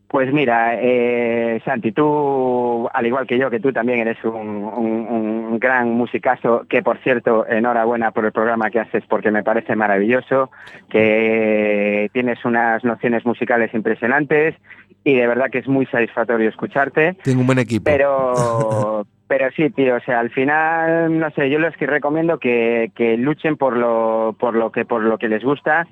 [0.09, 5.07] Pues mira, eh, Santi, tú, al igual que yo, que tú también eres un, un-
[5.09, 9.75] un gran musicazo, que por cierto, enhorabuena por el programa que haces porque me parece
[9.75, 10.49] maravilloso,
[10.89, 14.55] que tienes unas nociones musicales impresionantes
[15.03, 17.15] y de verdad que es muy satisfactorio escucharte.
[17.23, 17.83] Tengo un buen equipo.
[17.85, 22.91] Pero, pero sí, tío, o sea, al final, no sé, yo les que recomiendo que,
[22.95, 25.85] que luchen por lo, por lo que, por lo que les gusta,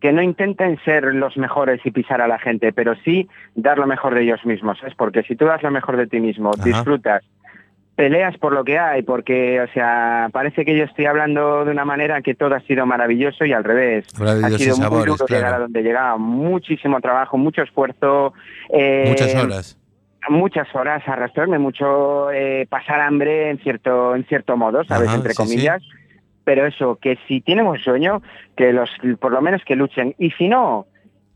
[0.00, 3.86] que no intenten ser los mejores y pisar a la gente, pero sí dar lo
[3.86, 4.94] mejor de ellos mismos, ¿sabes?
[4.94, 6.64] Porque si tú das lo mejor de ti mismo, Ajá.
[6.64, 7.22] disfrutas
[8.00, 11.84] peleas por lo que hay, porque, o sea, parece que yo estoy hablando de una
[11.84, 14.06] manera que todo ha sido maravilloso y al revés.
[14.18, 16.16] ha sido muy duro llegar a donde llegaba.
[16.16, 18.32] Muchísimo trabajo, mucho esfuerzo.
[18.70, 19.78] Eh, muchas horas.
[20.30, 25.12] Muchas horas, arrastrarme mucho, eh, pasar hambre en cierto, en cierto modo, ¿sabes?
[25.12, 25.82] Entre comillas.
[26.44, 28.22] Pero eso, que si tienen un sueño,
[28.56, 30.14] que los, por lo menos que luchen.
[30.18, 30.86] Y si no,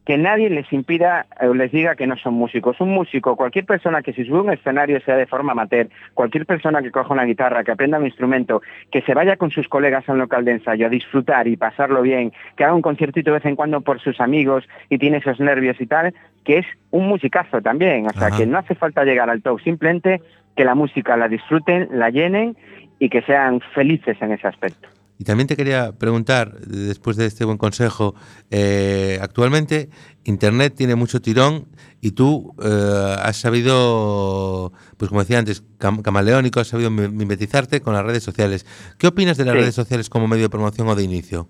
[0.05, 2.81] que nadie les impida o les diga que no son músicos.
[2.81, 6.45] Un músico, cualquier persona que se sube a un escenario sea de forma amateur, cualquier
[6.45, 10.07] persona que coja una guitarra, que aprenda un instrumento, que se vaya con sus colegas
[10.09, 13.39] a un local de ensayo a disfrutar y pasarlo bien, que haga un conciertito de
[13.39, 17.09] vez en cuando por sus amigos y tiene esos nervios y tal, que es un
[17.09, 18.07] musicazo también.
[18.07, 20.21] O sea, que no hace falta llegar al top, simplemente
[20.55, 22.57] que la música la disfruten, la llenen
[22.99, 24.94] y que sean felices en ese aspecto.
[25.25, 28.15] Y también te quería preguntar, después de este buen consejo,
[28.51, 29.89] eh, actualmente
[30.25, 31.65] Internet tiene mucho tirón
[32.03, 38.05] y tú eh, has sabido, pues como decía antes, camaleónico, has sabido mimetizarte con las
[38.05, 38.67] redes sociales.
[38.99, 41.49] ¿Qué opinas de las redes sociales como medio de promoción o de inicio?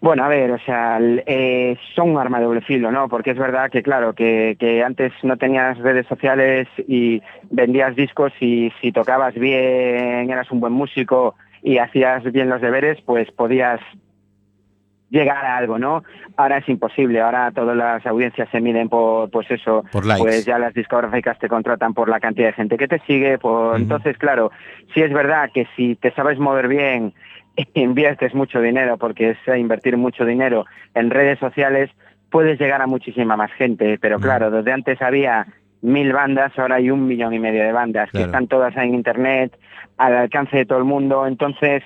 [0.00, 3.08] Bueno, a ver, o sea, eh, son un arma de doble filo, ¿no?
[3.08, 8.32] Porque es verdad que, claro, que, que, antes no tenías redes sociales y vendías discos
[8.40, 11.36] y si tocabas bien, eras un buen músico
[11.66, 13.80] y hacías bien los deberes, pues podías
[15.10, 16.04] llegar a algo, ¿no?
[16.36, 20.74] Ahora es imposible, ahora todas las audiencias se miden por, pues eso, pues ya las
[20.74, 23.80] discográficas te contratan por la cantidad de gente que te sigue, por...
[23.80, 24.52] entonces, claro,
[24.94, 27.14] sí es verdad que si te sabes mover bien,
[27.74, 31.90] inviertes mucho dinero, porque es invertir mucho dinero en redes sociales,
[32.30, 35.48] puedes llegar a muchísima más gente, pero claro, desde antes había
[35.82, 39.58] mil bandas, ahora hay un millón y medio de bandas que están todas en internet,
[39.96, 41.26] al alcance de todo el mundo.
[41.26, 41.82] Entonces,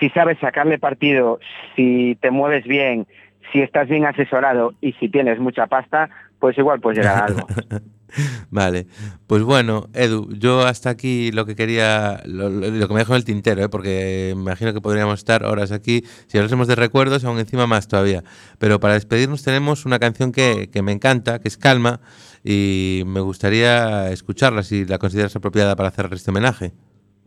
[0.00, 1.38] si sabes sacarle partido,
[1.76, 3.06] si te mueves bien,
[3.52, 7.46] si estás bien asesorado y si tienes mucha pasta, pues igual puedes llegar algo.
[8.50, 8.86] Vale,
[9.26, 13.24] pues bueno, Edu, yo hasta aquí lo que quería, lo, que me dejo en el
[13.24, 13.68] tintero, ¿eh?
[13.70, 17.88] porque me imagino que podríamos estar horas aquí, si hablásemos de recuerdos, aún encima más
[17.88, 18.22] todavía.
[18.58, 22.00] Pero para despedirnos tenemos una canción que, que me encanta, que es Calma,
[22.44, 26.72] y me gustaría escucharla si la consideras apropiada para hacer este homenaje.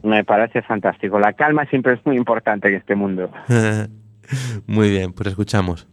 [0.04, 1.20] Me parece fantástico.
[1.20, 3.32] La calma siempre es muy importante en este mundo.
[4.68, 5.88] muy bien, pues escuchamos.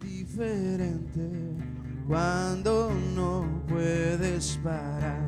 [0.00, 1.54] Diferente
[2.06, 5.26] cuando no puedes parar.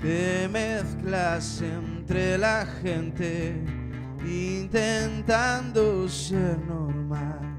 [0.00, 3.54] Te mezclas entre la gente
[4.24, 7.51] intentando ser normal.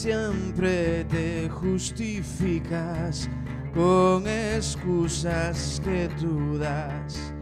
[0.00, 3.28] Siempre te justificas
[3.74, 7.34] con excusas que tú das.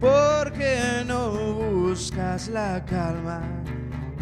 [0.00, 3.42] Porque no buscas la calma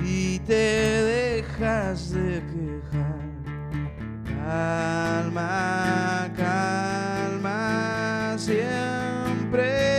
[0.04, 3.20] y te dejas de quejar.
[4.42, 9.95] Calma, calma, siempre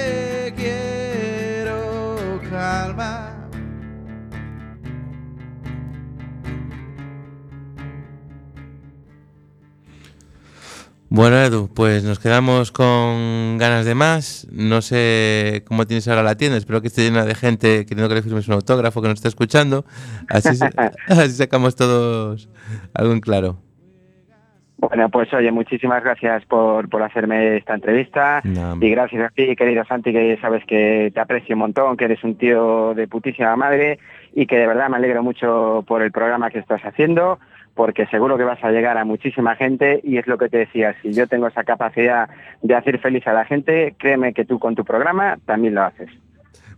[11.17, 14.47] Bueno, Edu, pues nos quedamos con ganas de más.
[14.51, 18.13] No sé cómo tienes ahora la tienda, espero que esté llena de gente queriendo que
[18.13, 19.83] le firmes un autógrafo que nos esté escuchando.
[20.29, 20.49] Así,
[21.07, 22.47] así sacamos todos
[22.93, 23.57] algo en claro.
[24.77, 28.43] Bueno, pues oye, muchísimas gracias por, por hacerme esta entrevista
[28.79, 32.23] y gracias a ti, querido Santi, que sabes que te aprecio un montón, que eres
[32.23, 33.97] un tío de putísima madre
[34.35, 37.39] y que de verdad me alegro mucho por el programa que estás haciendo
[37.77, 40.95] porque seguro que vas a llegar a muchísima gente y es lo que te decía,
[41.01, 42.27] si yo tengo esa capacidad
[42.63, 46.09] de hacer feliz a la gente, créeme que tú con tu programa también lo haces.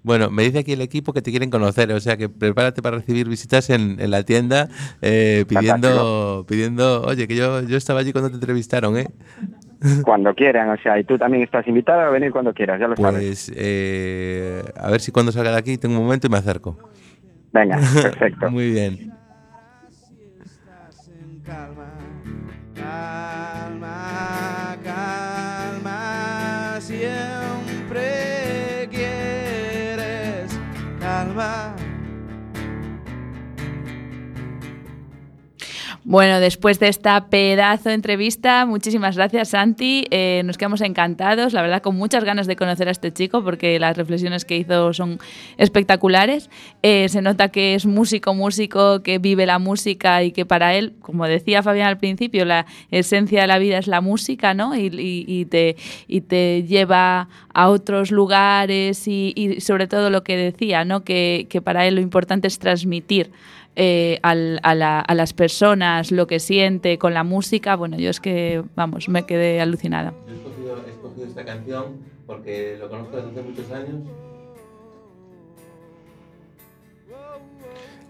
[0.04, 2.98] Bueno, me dice aquí el equipo que te quieren conocer, o sea que prepárate para
[2.98, 4.68] recibir visitas en, la tienda
[5.02, 9.08] eh, pidiendo, pidiendo, oye, que yo, yo estaba allí cuando te entrevistaron, ¿eh?
[10.04, 12.96] Cuando quieran, o sea, y tú también estás invitado a venir cuando quieras, ya lo
[12.96, 13.52] pues, sabes.
[13.56, 16.78] Eh, a ver si cuando salga de aquí tengo un momento y me acerco.
[17.54, 18.52] Venga, perfecto.
[18.52, 19.19] Muy bien.
[36.12, 40.06] Bueno, después de esta pedazo entrevista, muchísimas gracias Santi.
[40.10, 43.78] Eh, nos quedamos encantados, la verdad, con muchas ganas de conocer a este chico porque
[43.78, 45.20] las reflexiones que hizo son
[45.58, 46.50] espectaculares.
[46.82, 50.94] Eh, se nota que es músico, músico, que vive la música y que para él,
[51.00, 54.76] como decía Fabián al principio, la esencia de la vida es la música, ¿no?
[54.76, 55.76] Y, y- y te,
[56.08, 61.04] y te lleva a otros lugares y, y sobre todo lo que decía, ¿no?
[61.04, 63.30] Que, que para él lo importante es transmitir
[63.76, 67.76] eh, al- a, la- a las personas lo que siente con la música.
[67.76, 70.14] Bueno, yo es que, vamos, me quedé alucinada.
[70.28, 71.86] Yo he escogido, he escogido esta canción
[72.26, 73.96] porque lo conozco desde hace muchos años.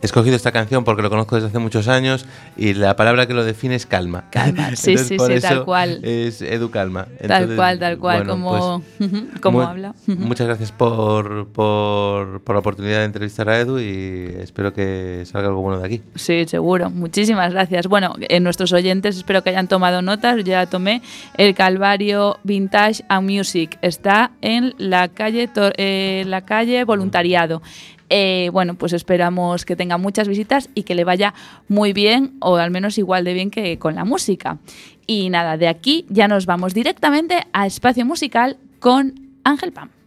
[0.01, 2.25] He escogido esta canción porque lo conozco desde hace muchos años
[2.55, 4.29] y la palabra que lo define es calma.
[4.31, 5.99] Calma, sí, Entonces, sí, por sí, tal cual.
[6.03, 7.07] Es Edu Calma.
[7.27, 9.93] tal cual, tal cual, bueno, como, pues, como habla.
[10.07, 15.49] Muchas gracias por, por, por la oportunidad de entrevistar a Edu y espero que salga
[15.49, 16.01] algo bueno de aquí.
[16.15, 16.89] Sí, seguro.
[16.89, 17.87] Muchísimas gracias.
[17.87, 20.37] Bueno, en nuestros oyentes espero que hayan tomado notas.
[20.37, 21.01] Yo ya tomé
[21.35, 23.77] el Calvario Vintage and Music.
[23.81, 27.61] Está en la calle, eh, la calle Voluntariado.
[28.09, 31.33] Eh, bueno, pues esperamos que tenga muchas visitas y que le vaya
[31.67, 34.57] muy bien, o al menos igual de bien que con la música.
[35.05, 39.98] Y nada, de aquí ya nos vamos directamente a Espacio Musical con Ángel Pam.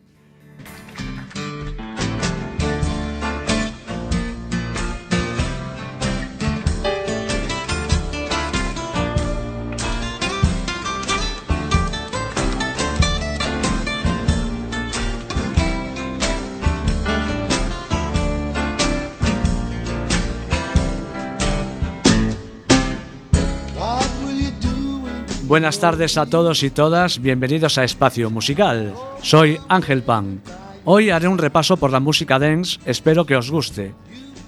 [25.53, 28.95] Buenas tardes a todos y todas, bienvenidos a Espacio Musical.
[29.21, 30.41] Soy Ángel Pan.
[30.87, 33.93] Hoy haré un repaso por la música dance, espero que os guste.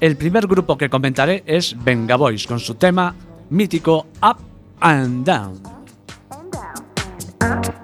[0.01, 3.15] El primer grupo que comentaré es Venga Boys con su tema
[3.51, 4.39] mítico Up
[4.81, 5.61] and Down.
[6.31, 7.84] and down,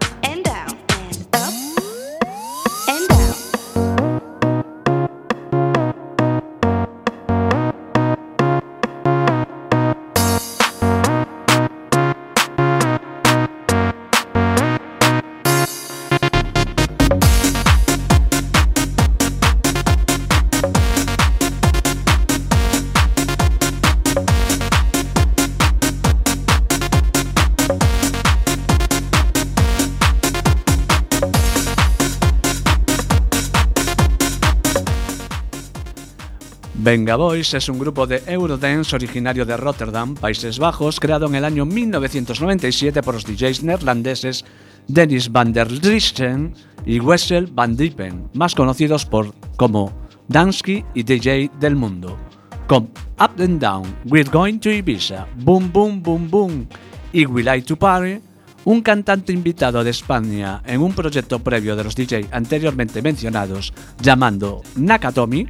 [36.91, 41.45] Venga Boys es un grupo de Eurodance originario de Rotterdam, Países Bajos, creado en el
[41.45, 44.45] año 1997 por los DJs neerlandeses
[44.88, 46.53] Dennis van der Driessen
[46.84, 49.93] y Wessel van Diepen, más conocidos por como
[50.26, 52.18] Dansky y DJ del mundo.
[52.66, 56.66] Con Up and Down, We're Going to Ibiza, Boom Boom Boom Boom
[57.12, 58.20] y We Like to Party,
[58.64, 63.72] un cantante invitado de España en un proyecto previo de los DJ anteriormente mencionados,
[64.03, 65.47] llamando Nakatomi,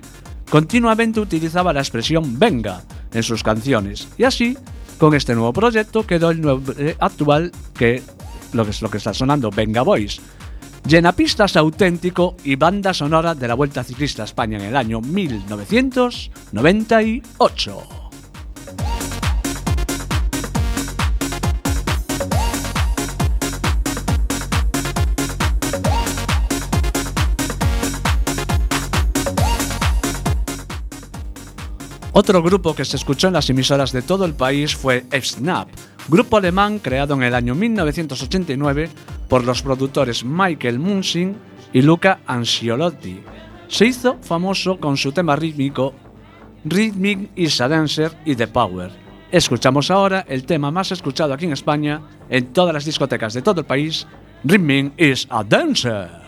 [0.51, 2.83] continuamente utilizaba la expresión venga
[3.13, 4.59] en sus canciones y así
[4.99, 8.03] con este nuevo proyecto quedó el nombre actual que
[8.53, 10.21] lo que es lo que está sonando Venga Boys.
[10.87, 18.00] Llenapistas auténtico y banda sonora de la Vuelta Ciclista a España en el año 1998.
[32.13, 35.69] Otro grupo que se escuchó en las emisoras de todo el país fue F-Snap,
[36.09, 38.91] grupo alemán creado en el año 1989
[39.29, 41.37] por los productores Michael Munsing
[41.73, 43.21] y Luca Ansiolotti.
[43.69, 45.95] Se hizo famoso con su tema rítmico
[46.65, 48.91] Rhythmic is a Dancer y The Power.
[49.31, 53.61] Escuchamos ahora el tema más escuchado aquí en España, en todas las discotecas de todo
[53.61, 54.09] el país,
[54.43, 56.20] Rhythmic is a Dancer.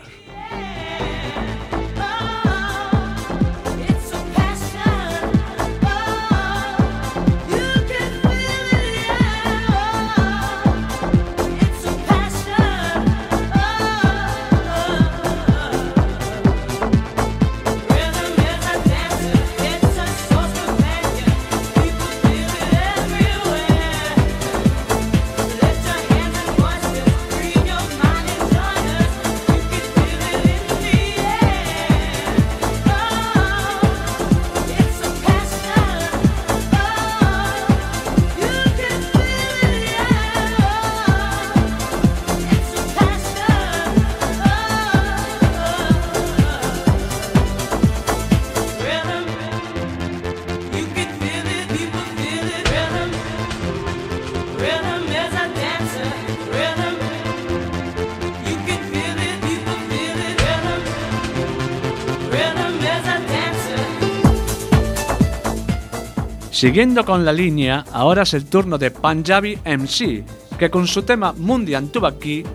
[66.63, 70.23] Siguiendo con la línea, ahora es el turno de Punjabi MC,
[70.57, 72.45] que con su tema Mundian Tubaki,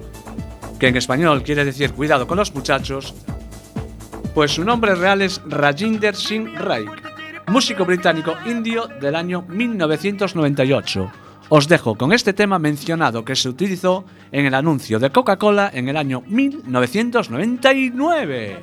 [0.80, 3.12] que en español quiere decir cuidado con los muchachos,
[4.32, 6.88] pues su nombre real es Rajinder Singh Raik,
[7.48, 11.12] músico británico indio del año 1998.
[11.50, 15.90] Os dejo con este tema mencionado que se utilizó en el anuncio de Coca-Cola en
[15.90, 18.62] el año 1999.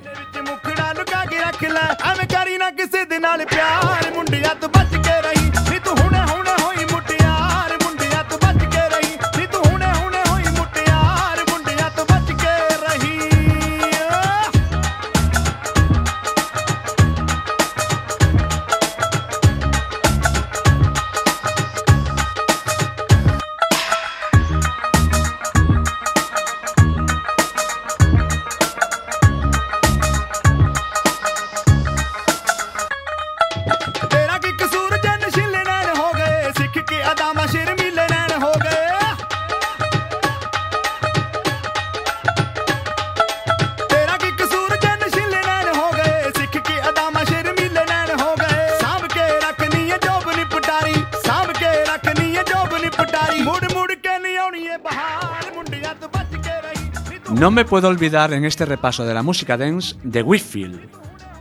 [57.55, 60.89] Me puedo olvidar en este repaso de la música dance de Whitfield.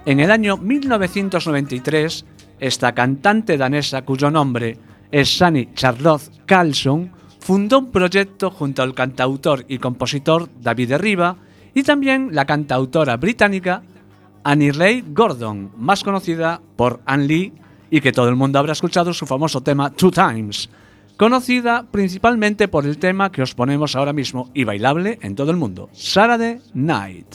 [0.07, 2.25] En el año 1993,
[2.61, 4.79] esta cantante danesa cuyo nombre
[5.11, 7.11] es Sunny Charlotte Carlson
[7.41, 11.37] fundó un proyecto junto al cantautor y compositor David Riva
[11.75, 13.83] y también la cantautora británica
[14.45, 17.53] Annie Ray Gordon, más conocida por Anne Lee
[17.91, 20.71] y que todo el mundo habrá escuchado su famoso tema Two Times,
[21.17, 25.57] conocida principalmente por el tema que os ponemos ahora mismo y bailable en todo el
[25.57, 27.27] mundo, Saturday Night.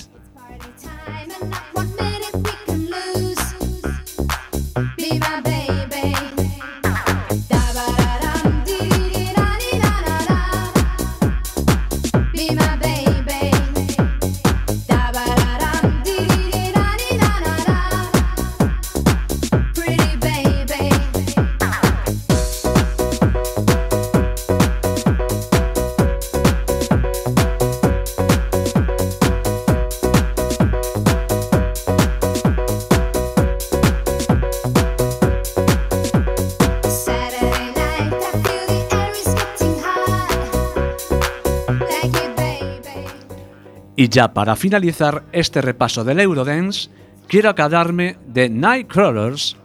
[43.99, 46.89] Y ya para finalizar este repaso del Eurodance,
[47.27, 49.57] quiero acordarme de Nightcrawlers.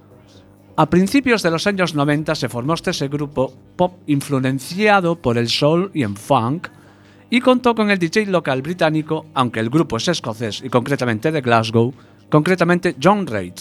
[0.74, 5.92] A principios de los años 90 se formó este grupo pop influenciado por el soul
[5.94, 6.66] y en funk
[7.30, 11.40] y contó con el DJ local británico, aunque el grupo es escocés y concretamente de
[11.40, 11.94] Glasgow,
[12.28, 13.54] concretamente John Reid,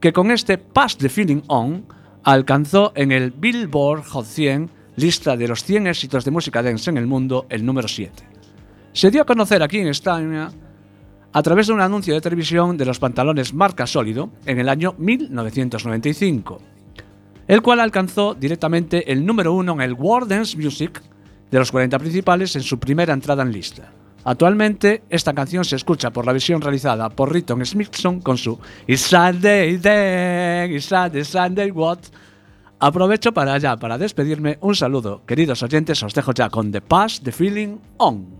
[0.00, 1.86] que con este Pass the Feeling On
[2.24, 6.96] alcanzó en el Billboard Hot 100, lista de los 100 éxitos de música dance en
[6.96, 8.35] el mundo, el número 7
[8.96, 10.50] se dio a conocer aquí en España
[11.30, 14.94] a través de un anuncio de televisión de los pantalones marca sólido en el año
[14.96, 16.62] 1995,
[17.46, 21.02] el cual alcanzó directamente el número uno en el World Music
[21.50, 23.92] de los 40 principales en su primera entrada en lista.
[24.24, 29.02] Actualmente, esta canción se escucha por la versión realizada por Riton Smithson con su It's
[29.02, 31.98] Sunday Then, It's Sunday, Sunday What.
[32.78, 35.20] Aprovecho para ya, para despedirme, un saludo.
[35.26, 38.35] Queridos oyentes, os dejo ya con The Pass, The Feeling On.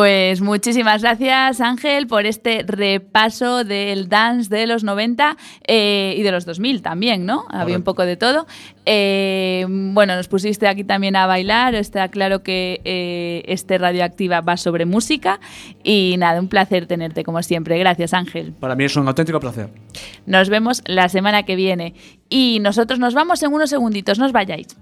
[0.00, 5.36] Pues muchísimas gracias Ángel por este repaso del dance de los 90
[5.66, 7.44] eh, y de los 2000 también, ¿no?
[7.50, 8.46] Había un poco de todo.
[8.86, 14.56] Eh, bueno, nos pusiste aquí también a bailar, está claro que eh, este Radioactiva va
[14.56, 15.38] sobre música
[15.84, 17.78] y nada, un placer tenerte como siempre.
[17.78, 18.54] Gracias Ángel.
[18.58, 19.68] Para mí es un auténtico placer.
[20.24, 21.92] Nos vemos la semana que viene
[22.30, 24.78] y nosotros nos vamos en unos segunditos, no os vayáis.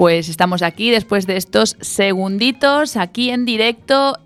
[0.00, 4.18] Pues estamos aquí después de estos segunditos, aquí en directo,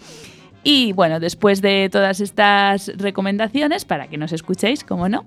[0.64, 5.26] Y bueno, después de todas estas recomendaciones, para que nos escuchéis, como no,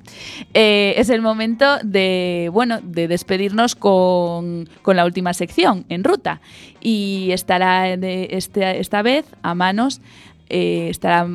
[0.55, 6.41] eh, es el momento de, bueno, de despedirnos con, con la última sección, en ruta.
[6.81, 10.01] Y estará este- esta vez a manos,
[10.49, 11.27] eh, estará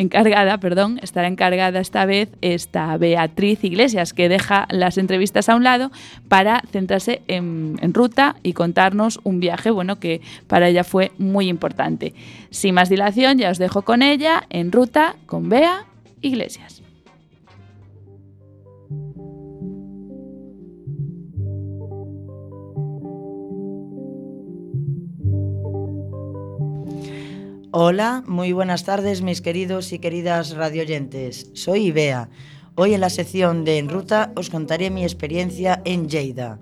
[0.00, 5.62] encargada, perdón, estará encargada esta vez esta Beatriz Iglesias, que deja las entrevistas a un
[5.62, 5.90] lado
[6.28, 12.14] para centrarse en, ruta y contarnos un viaje, bueno, que para ella fue muy importante.
[12.50, 15.84] Sin más dilación, ya os dejo con ella en ruta con Bea
[16.22, 16.82] Iglesias.
[27.72, 31.52] Hola, muy buenas tardes mis queridos y queridas radioyentes.
[31.54, 32.28] Soy Ibea.
[32.74, 36.58] Hoy en la sección de En Ruta os contaré mi experiencia en Lleida.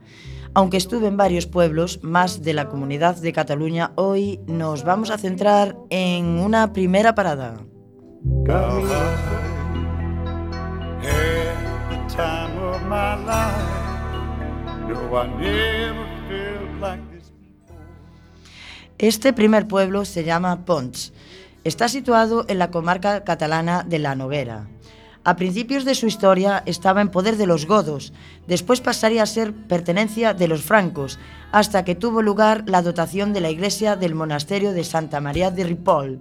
[0.52, 5.16] Aunque estuve en varios pueblos más de la comunidad de Cataluña, hoy nos vamos a
[5.16, 7.56] centrar en una primera parada.
[18.98, 21.12] Este primer pueblo se llama Pons.
[21.62, 24.66] Está situado en la comarca catalana de La Noguera.
[25.22, 28.12] A principios de su historia estaba en poder de los godos,
[28.48, 31.20] después pasaría a ser pertenencia de los francos,
[31.52, 35.62] hasta que tuvo lugar la dotación de la iglesia del monasterio de Santa María de
[35.62, 36.18] Ripoll,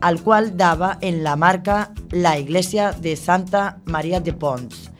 [0.00, 4.90] al cual daba en la marca la iglesia de Santa María de Pons.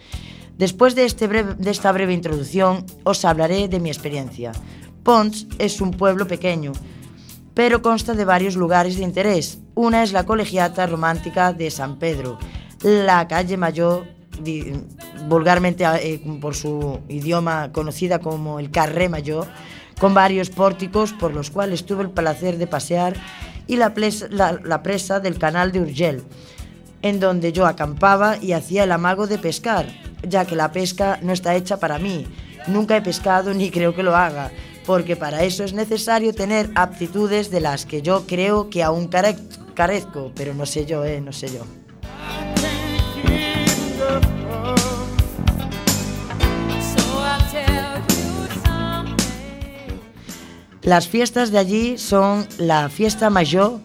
[0.57, 4.53] Después de, este de esta breve introducción, os hablaré de mi experiencia.
[5.03, 6.73] Pons es un pueblo pequeño,
[7.59, 9.59] pero consta de varios lugares de interés.
[9.75, 12.39] Una es la colegiata romántica de San Pedro,
[12.85, 14.05] la calle Mayor,
[15.27, 19.49] vulgarmente eh, por su idioma conocida como el Carré Mayor,
[19.99, 23.15] con varios pórticos por los cuales tuve el placer de pasear,
[23.67, 23.93] y la,
[24.31, 26.23] la- la presa del canal de Urgel,
[27.03, 29.87] en donde yo acampaba y hacía el amago de pescar,
[30.23, 32.25] ya que la pesca no está hecha para mí.
[32.69, 34.53] Nunca he pescado ni creo que lo haga,
[34.89, 39.37] porque para eso es necesario tener aptitudes de las que yo creo que aún care-
[39.75, 41.63] carezco, pero no sé yo, eh, no sé yo.
[50.83, 53.81] Las fiestas de allí son la fiesta mayor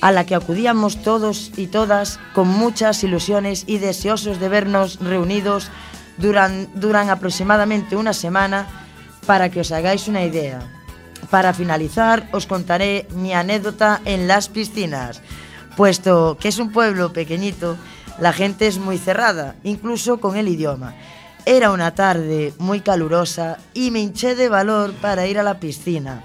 [0.00, 5.68] a la que acudíamos todos y todas con muchas ilusiones y deseosos de vernos reunidos
[6.16, 8.85] duran, duran aproximadamente una semana
[9.26, 10.62] para que os hagáis una idea.
[11.30, 15.20] Para finalizar os contaré mi anécdota en las piscinas,
[15.76, 17.76] puesto que es un pueblo pequeñito,
[18.20, 20.94] la gente es muy cerrada, incluso con el idioma.
[21.44, 26.22] Era una tarde muy calurosa y me hinché de valor para ir a la piscina.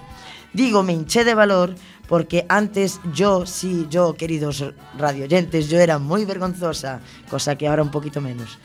[0.53, 1.75] Digo me hinché de valor
[2.07, 4.65] porque antes yo, sí, yo, queridos
[4.97, 6.99] radioyentes, yo era muy vergonzosa,
[7.29, 8.59] cosa que ahora un poquito menos.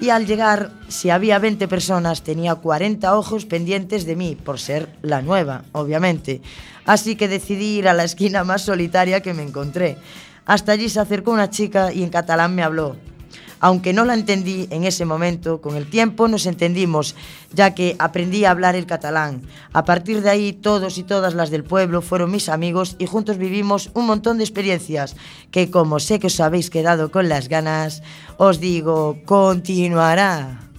[0.00, 4.88] Y al llegar, si había 20 personas, tenía 40 ojos pendientes de mí, por ser
[5.02, 6.40] la nueva, obviamente.
[6.86, 9.98] Así que decidí ir a la esquina más solitaria que me encontré.
[10.46, 12.96] Hasta allí se acercó una chica y en catalán me habló.
[13.60, 17.14] Aunque no la entendí en ese momento, con el tiempo nos entendimos,
[17.52, 19.42] ya que aprendí a hablar el catalán.
[19.72, 23.36] A partir de ahí, todos y todas las del pueblo fueron mis amigos y juntos
[23.36, 25.14] vivimos un montón de experiencias
[25.50, 28.02] que, como sé que os habéis quedado con las ganas,
[28.38, 30.69] os digo, continuará.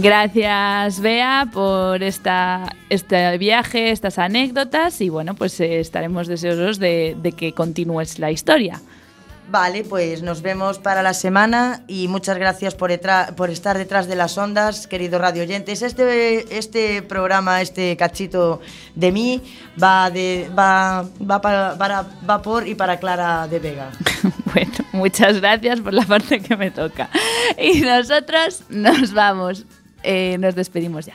[0.00, 7.16] Gracias, Bea, por esta, este viaje, estas anécdotas y bueno, pues eh, estaremos deseosos de,
[7.20, 8.80] de que continúes la historia.
[9.50, 14.38] Vale, pues nos vemos para la semana y muchas gracias por, estar detrás de las
[14.38, 15.82] ondas, queridos radio oyentes.
[15.82, 18.60] Este, este programa, este cachito
[18.94, 19.42] de mí,
[19.82, 23.90] va, de, va, va, para, para- va por y para Clara de Vega.
[24.52, 27.10] Bueno, muchas gracias por la parte que me toca.
[27.58, 29.66] Y nosotros nos vamos.
[30.02, 31.14] Eh, nos despedimos ya.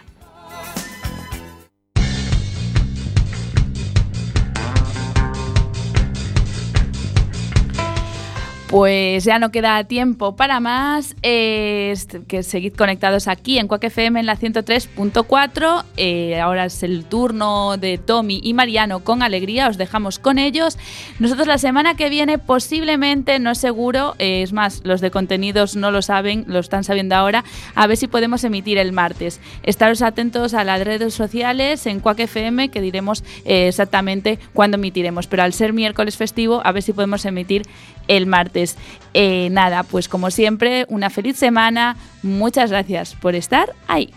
[8.73, 11.15] Pues ya no queda tiempo para más.
[11.21, 11.93] eh,
[12.27, 15.85] que seguid conectados aquí en Quack FM en la 103.4.
[15.95, 19.67] Eh, ahora es el turno de Tommy y Mariano con alegría.
[19.67, 20.79] Os dejamos con ellos.
[21.19, 25.75] Nosotros la semana que viene posiblemente, no es seguro, eh, es más, los de contenidos
[25.75, 27.43] no lo saben, lo están sabiendo ahora.
[27.75, 29.39] A ver si podemos emitir el martes.
[29.61, 35.27] Estaros atentos a las redes sociales en Quack FM que diremos eh, exactamente cuándo emitiremos.
[35.27, 37.67] Pero al ser miércoles festivo, a ver si podemos emitir
[38.07, 38.77] el martes.
[39.13, 41.95] Eh, nada, pues como siempre, una feliz semana.
[42.21, 44.13] Muchas gracias por estar ahí.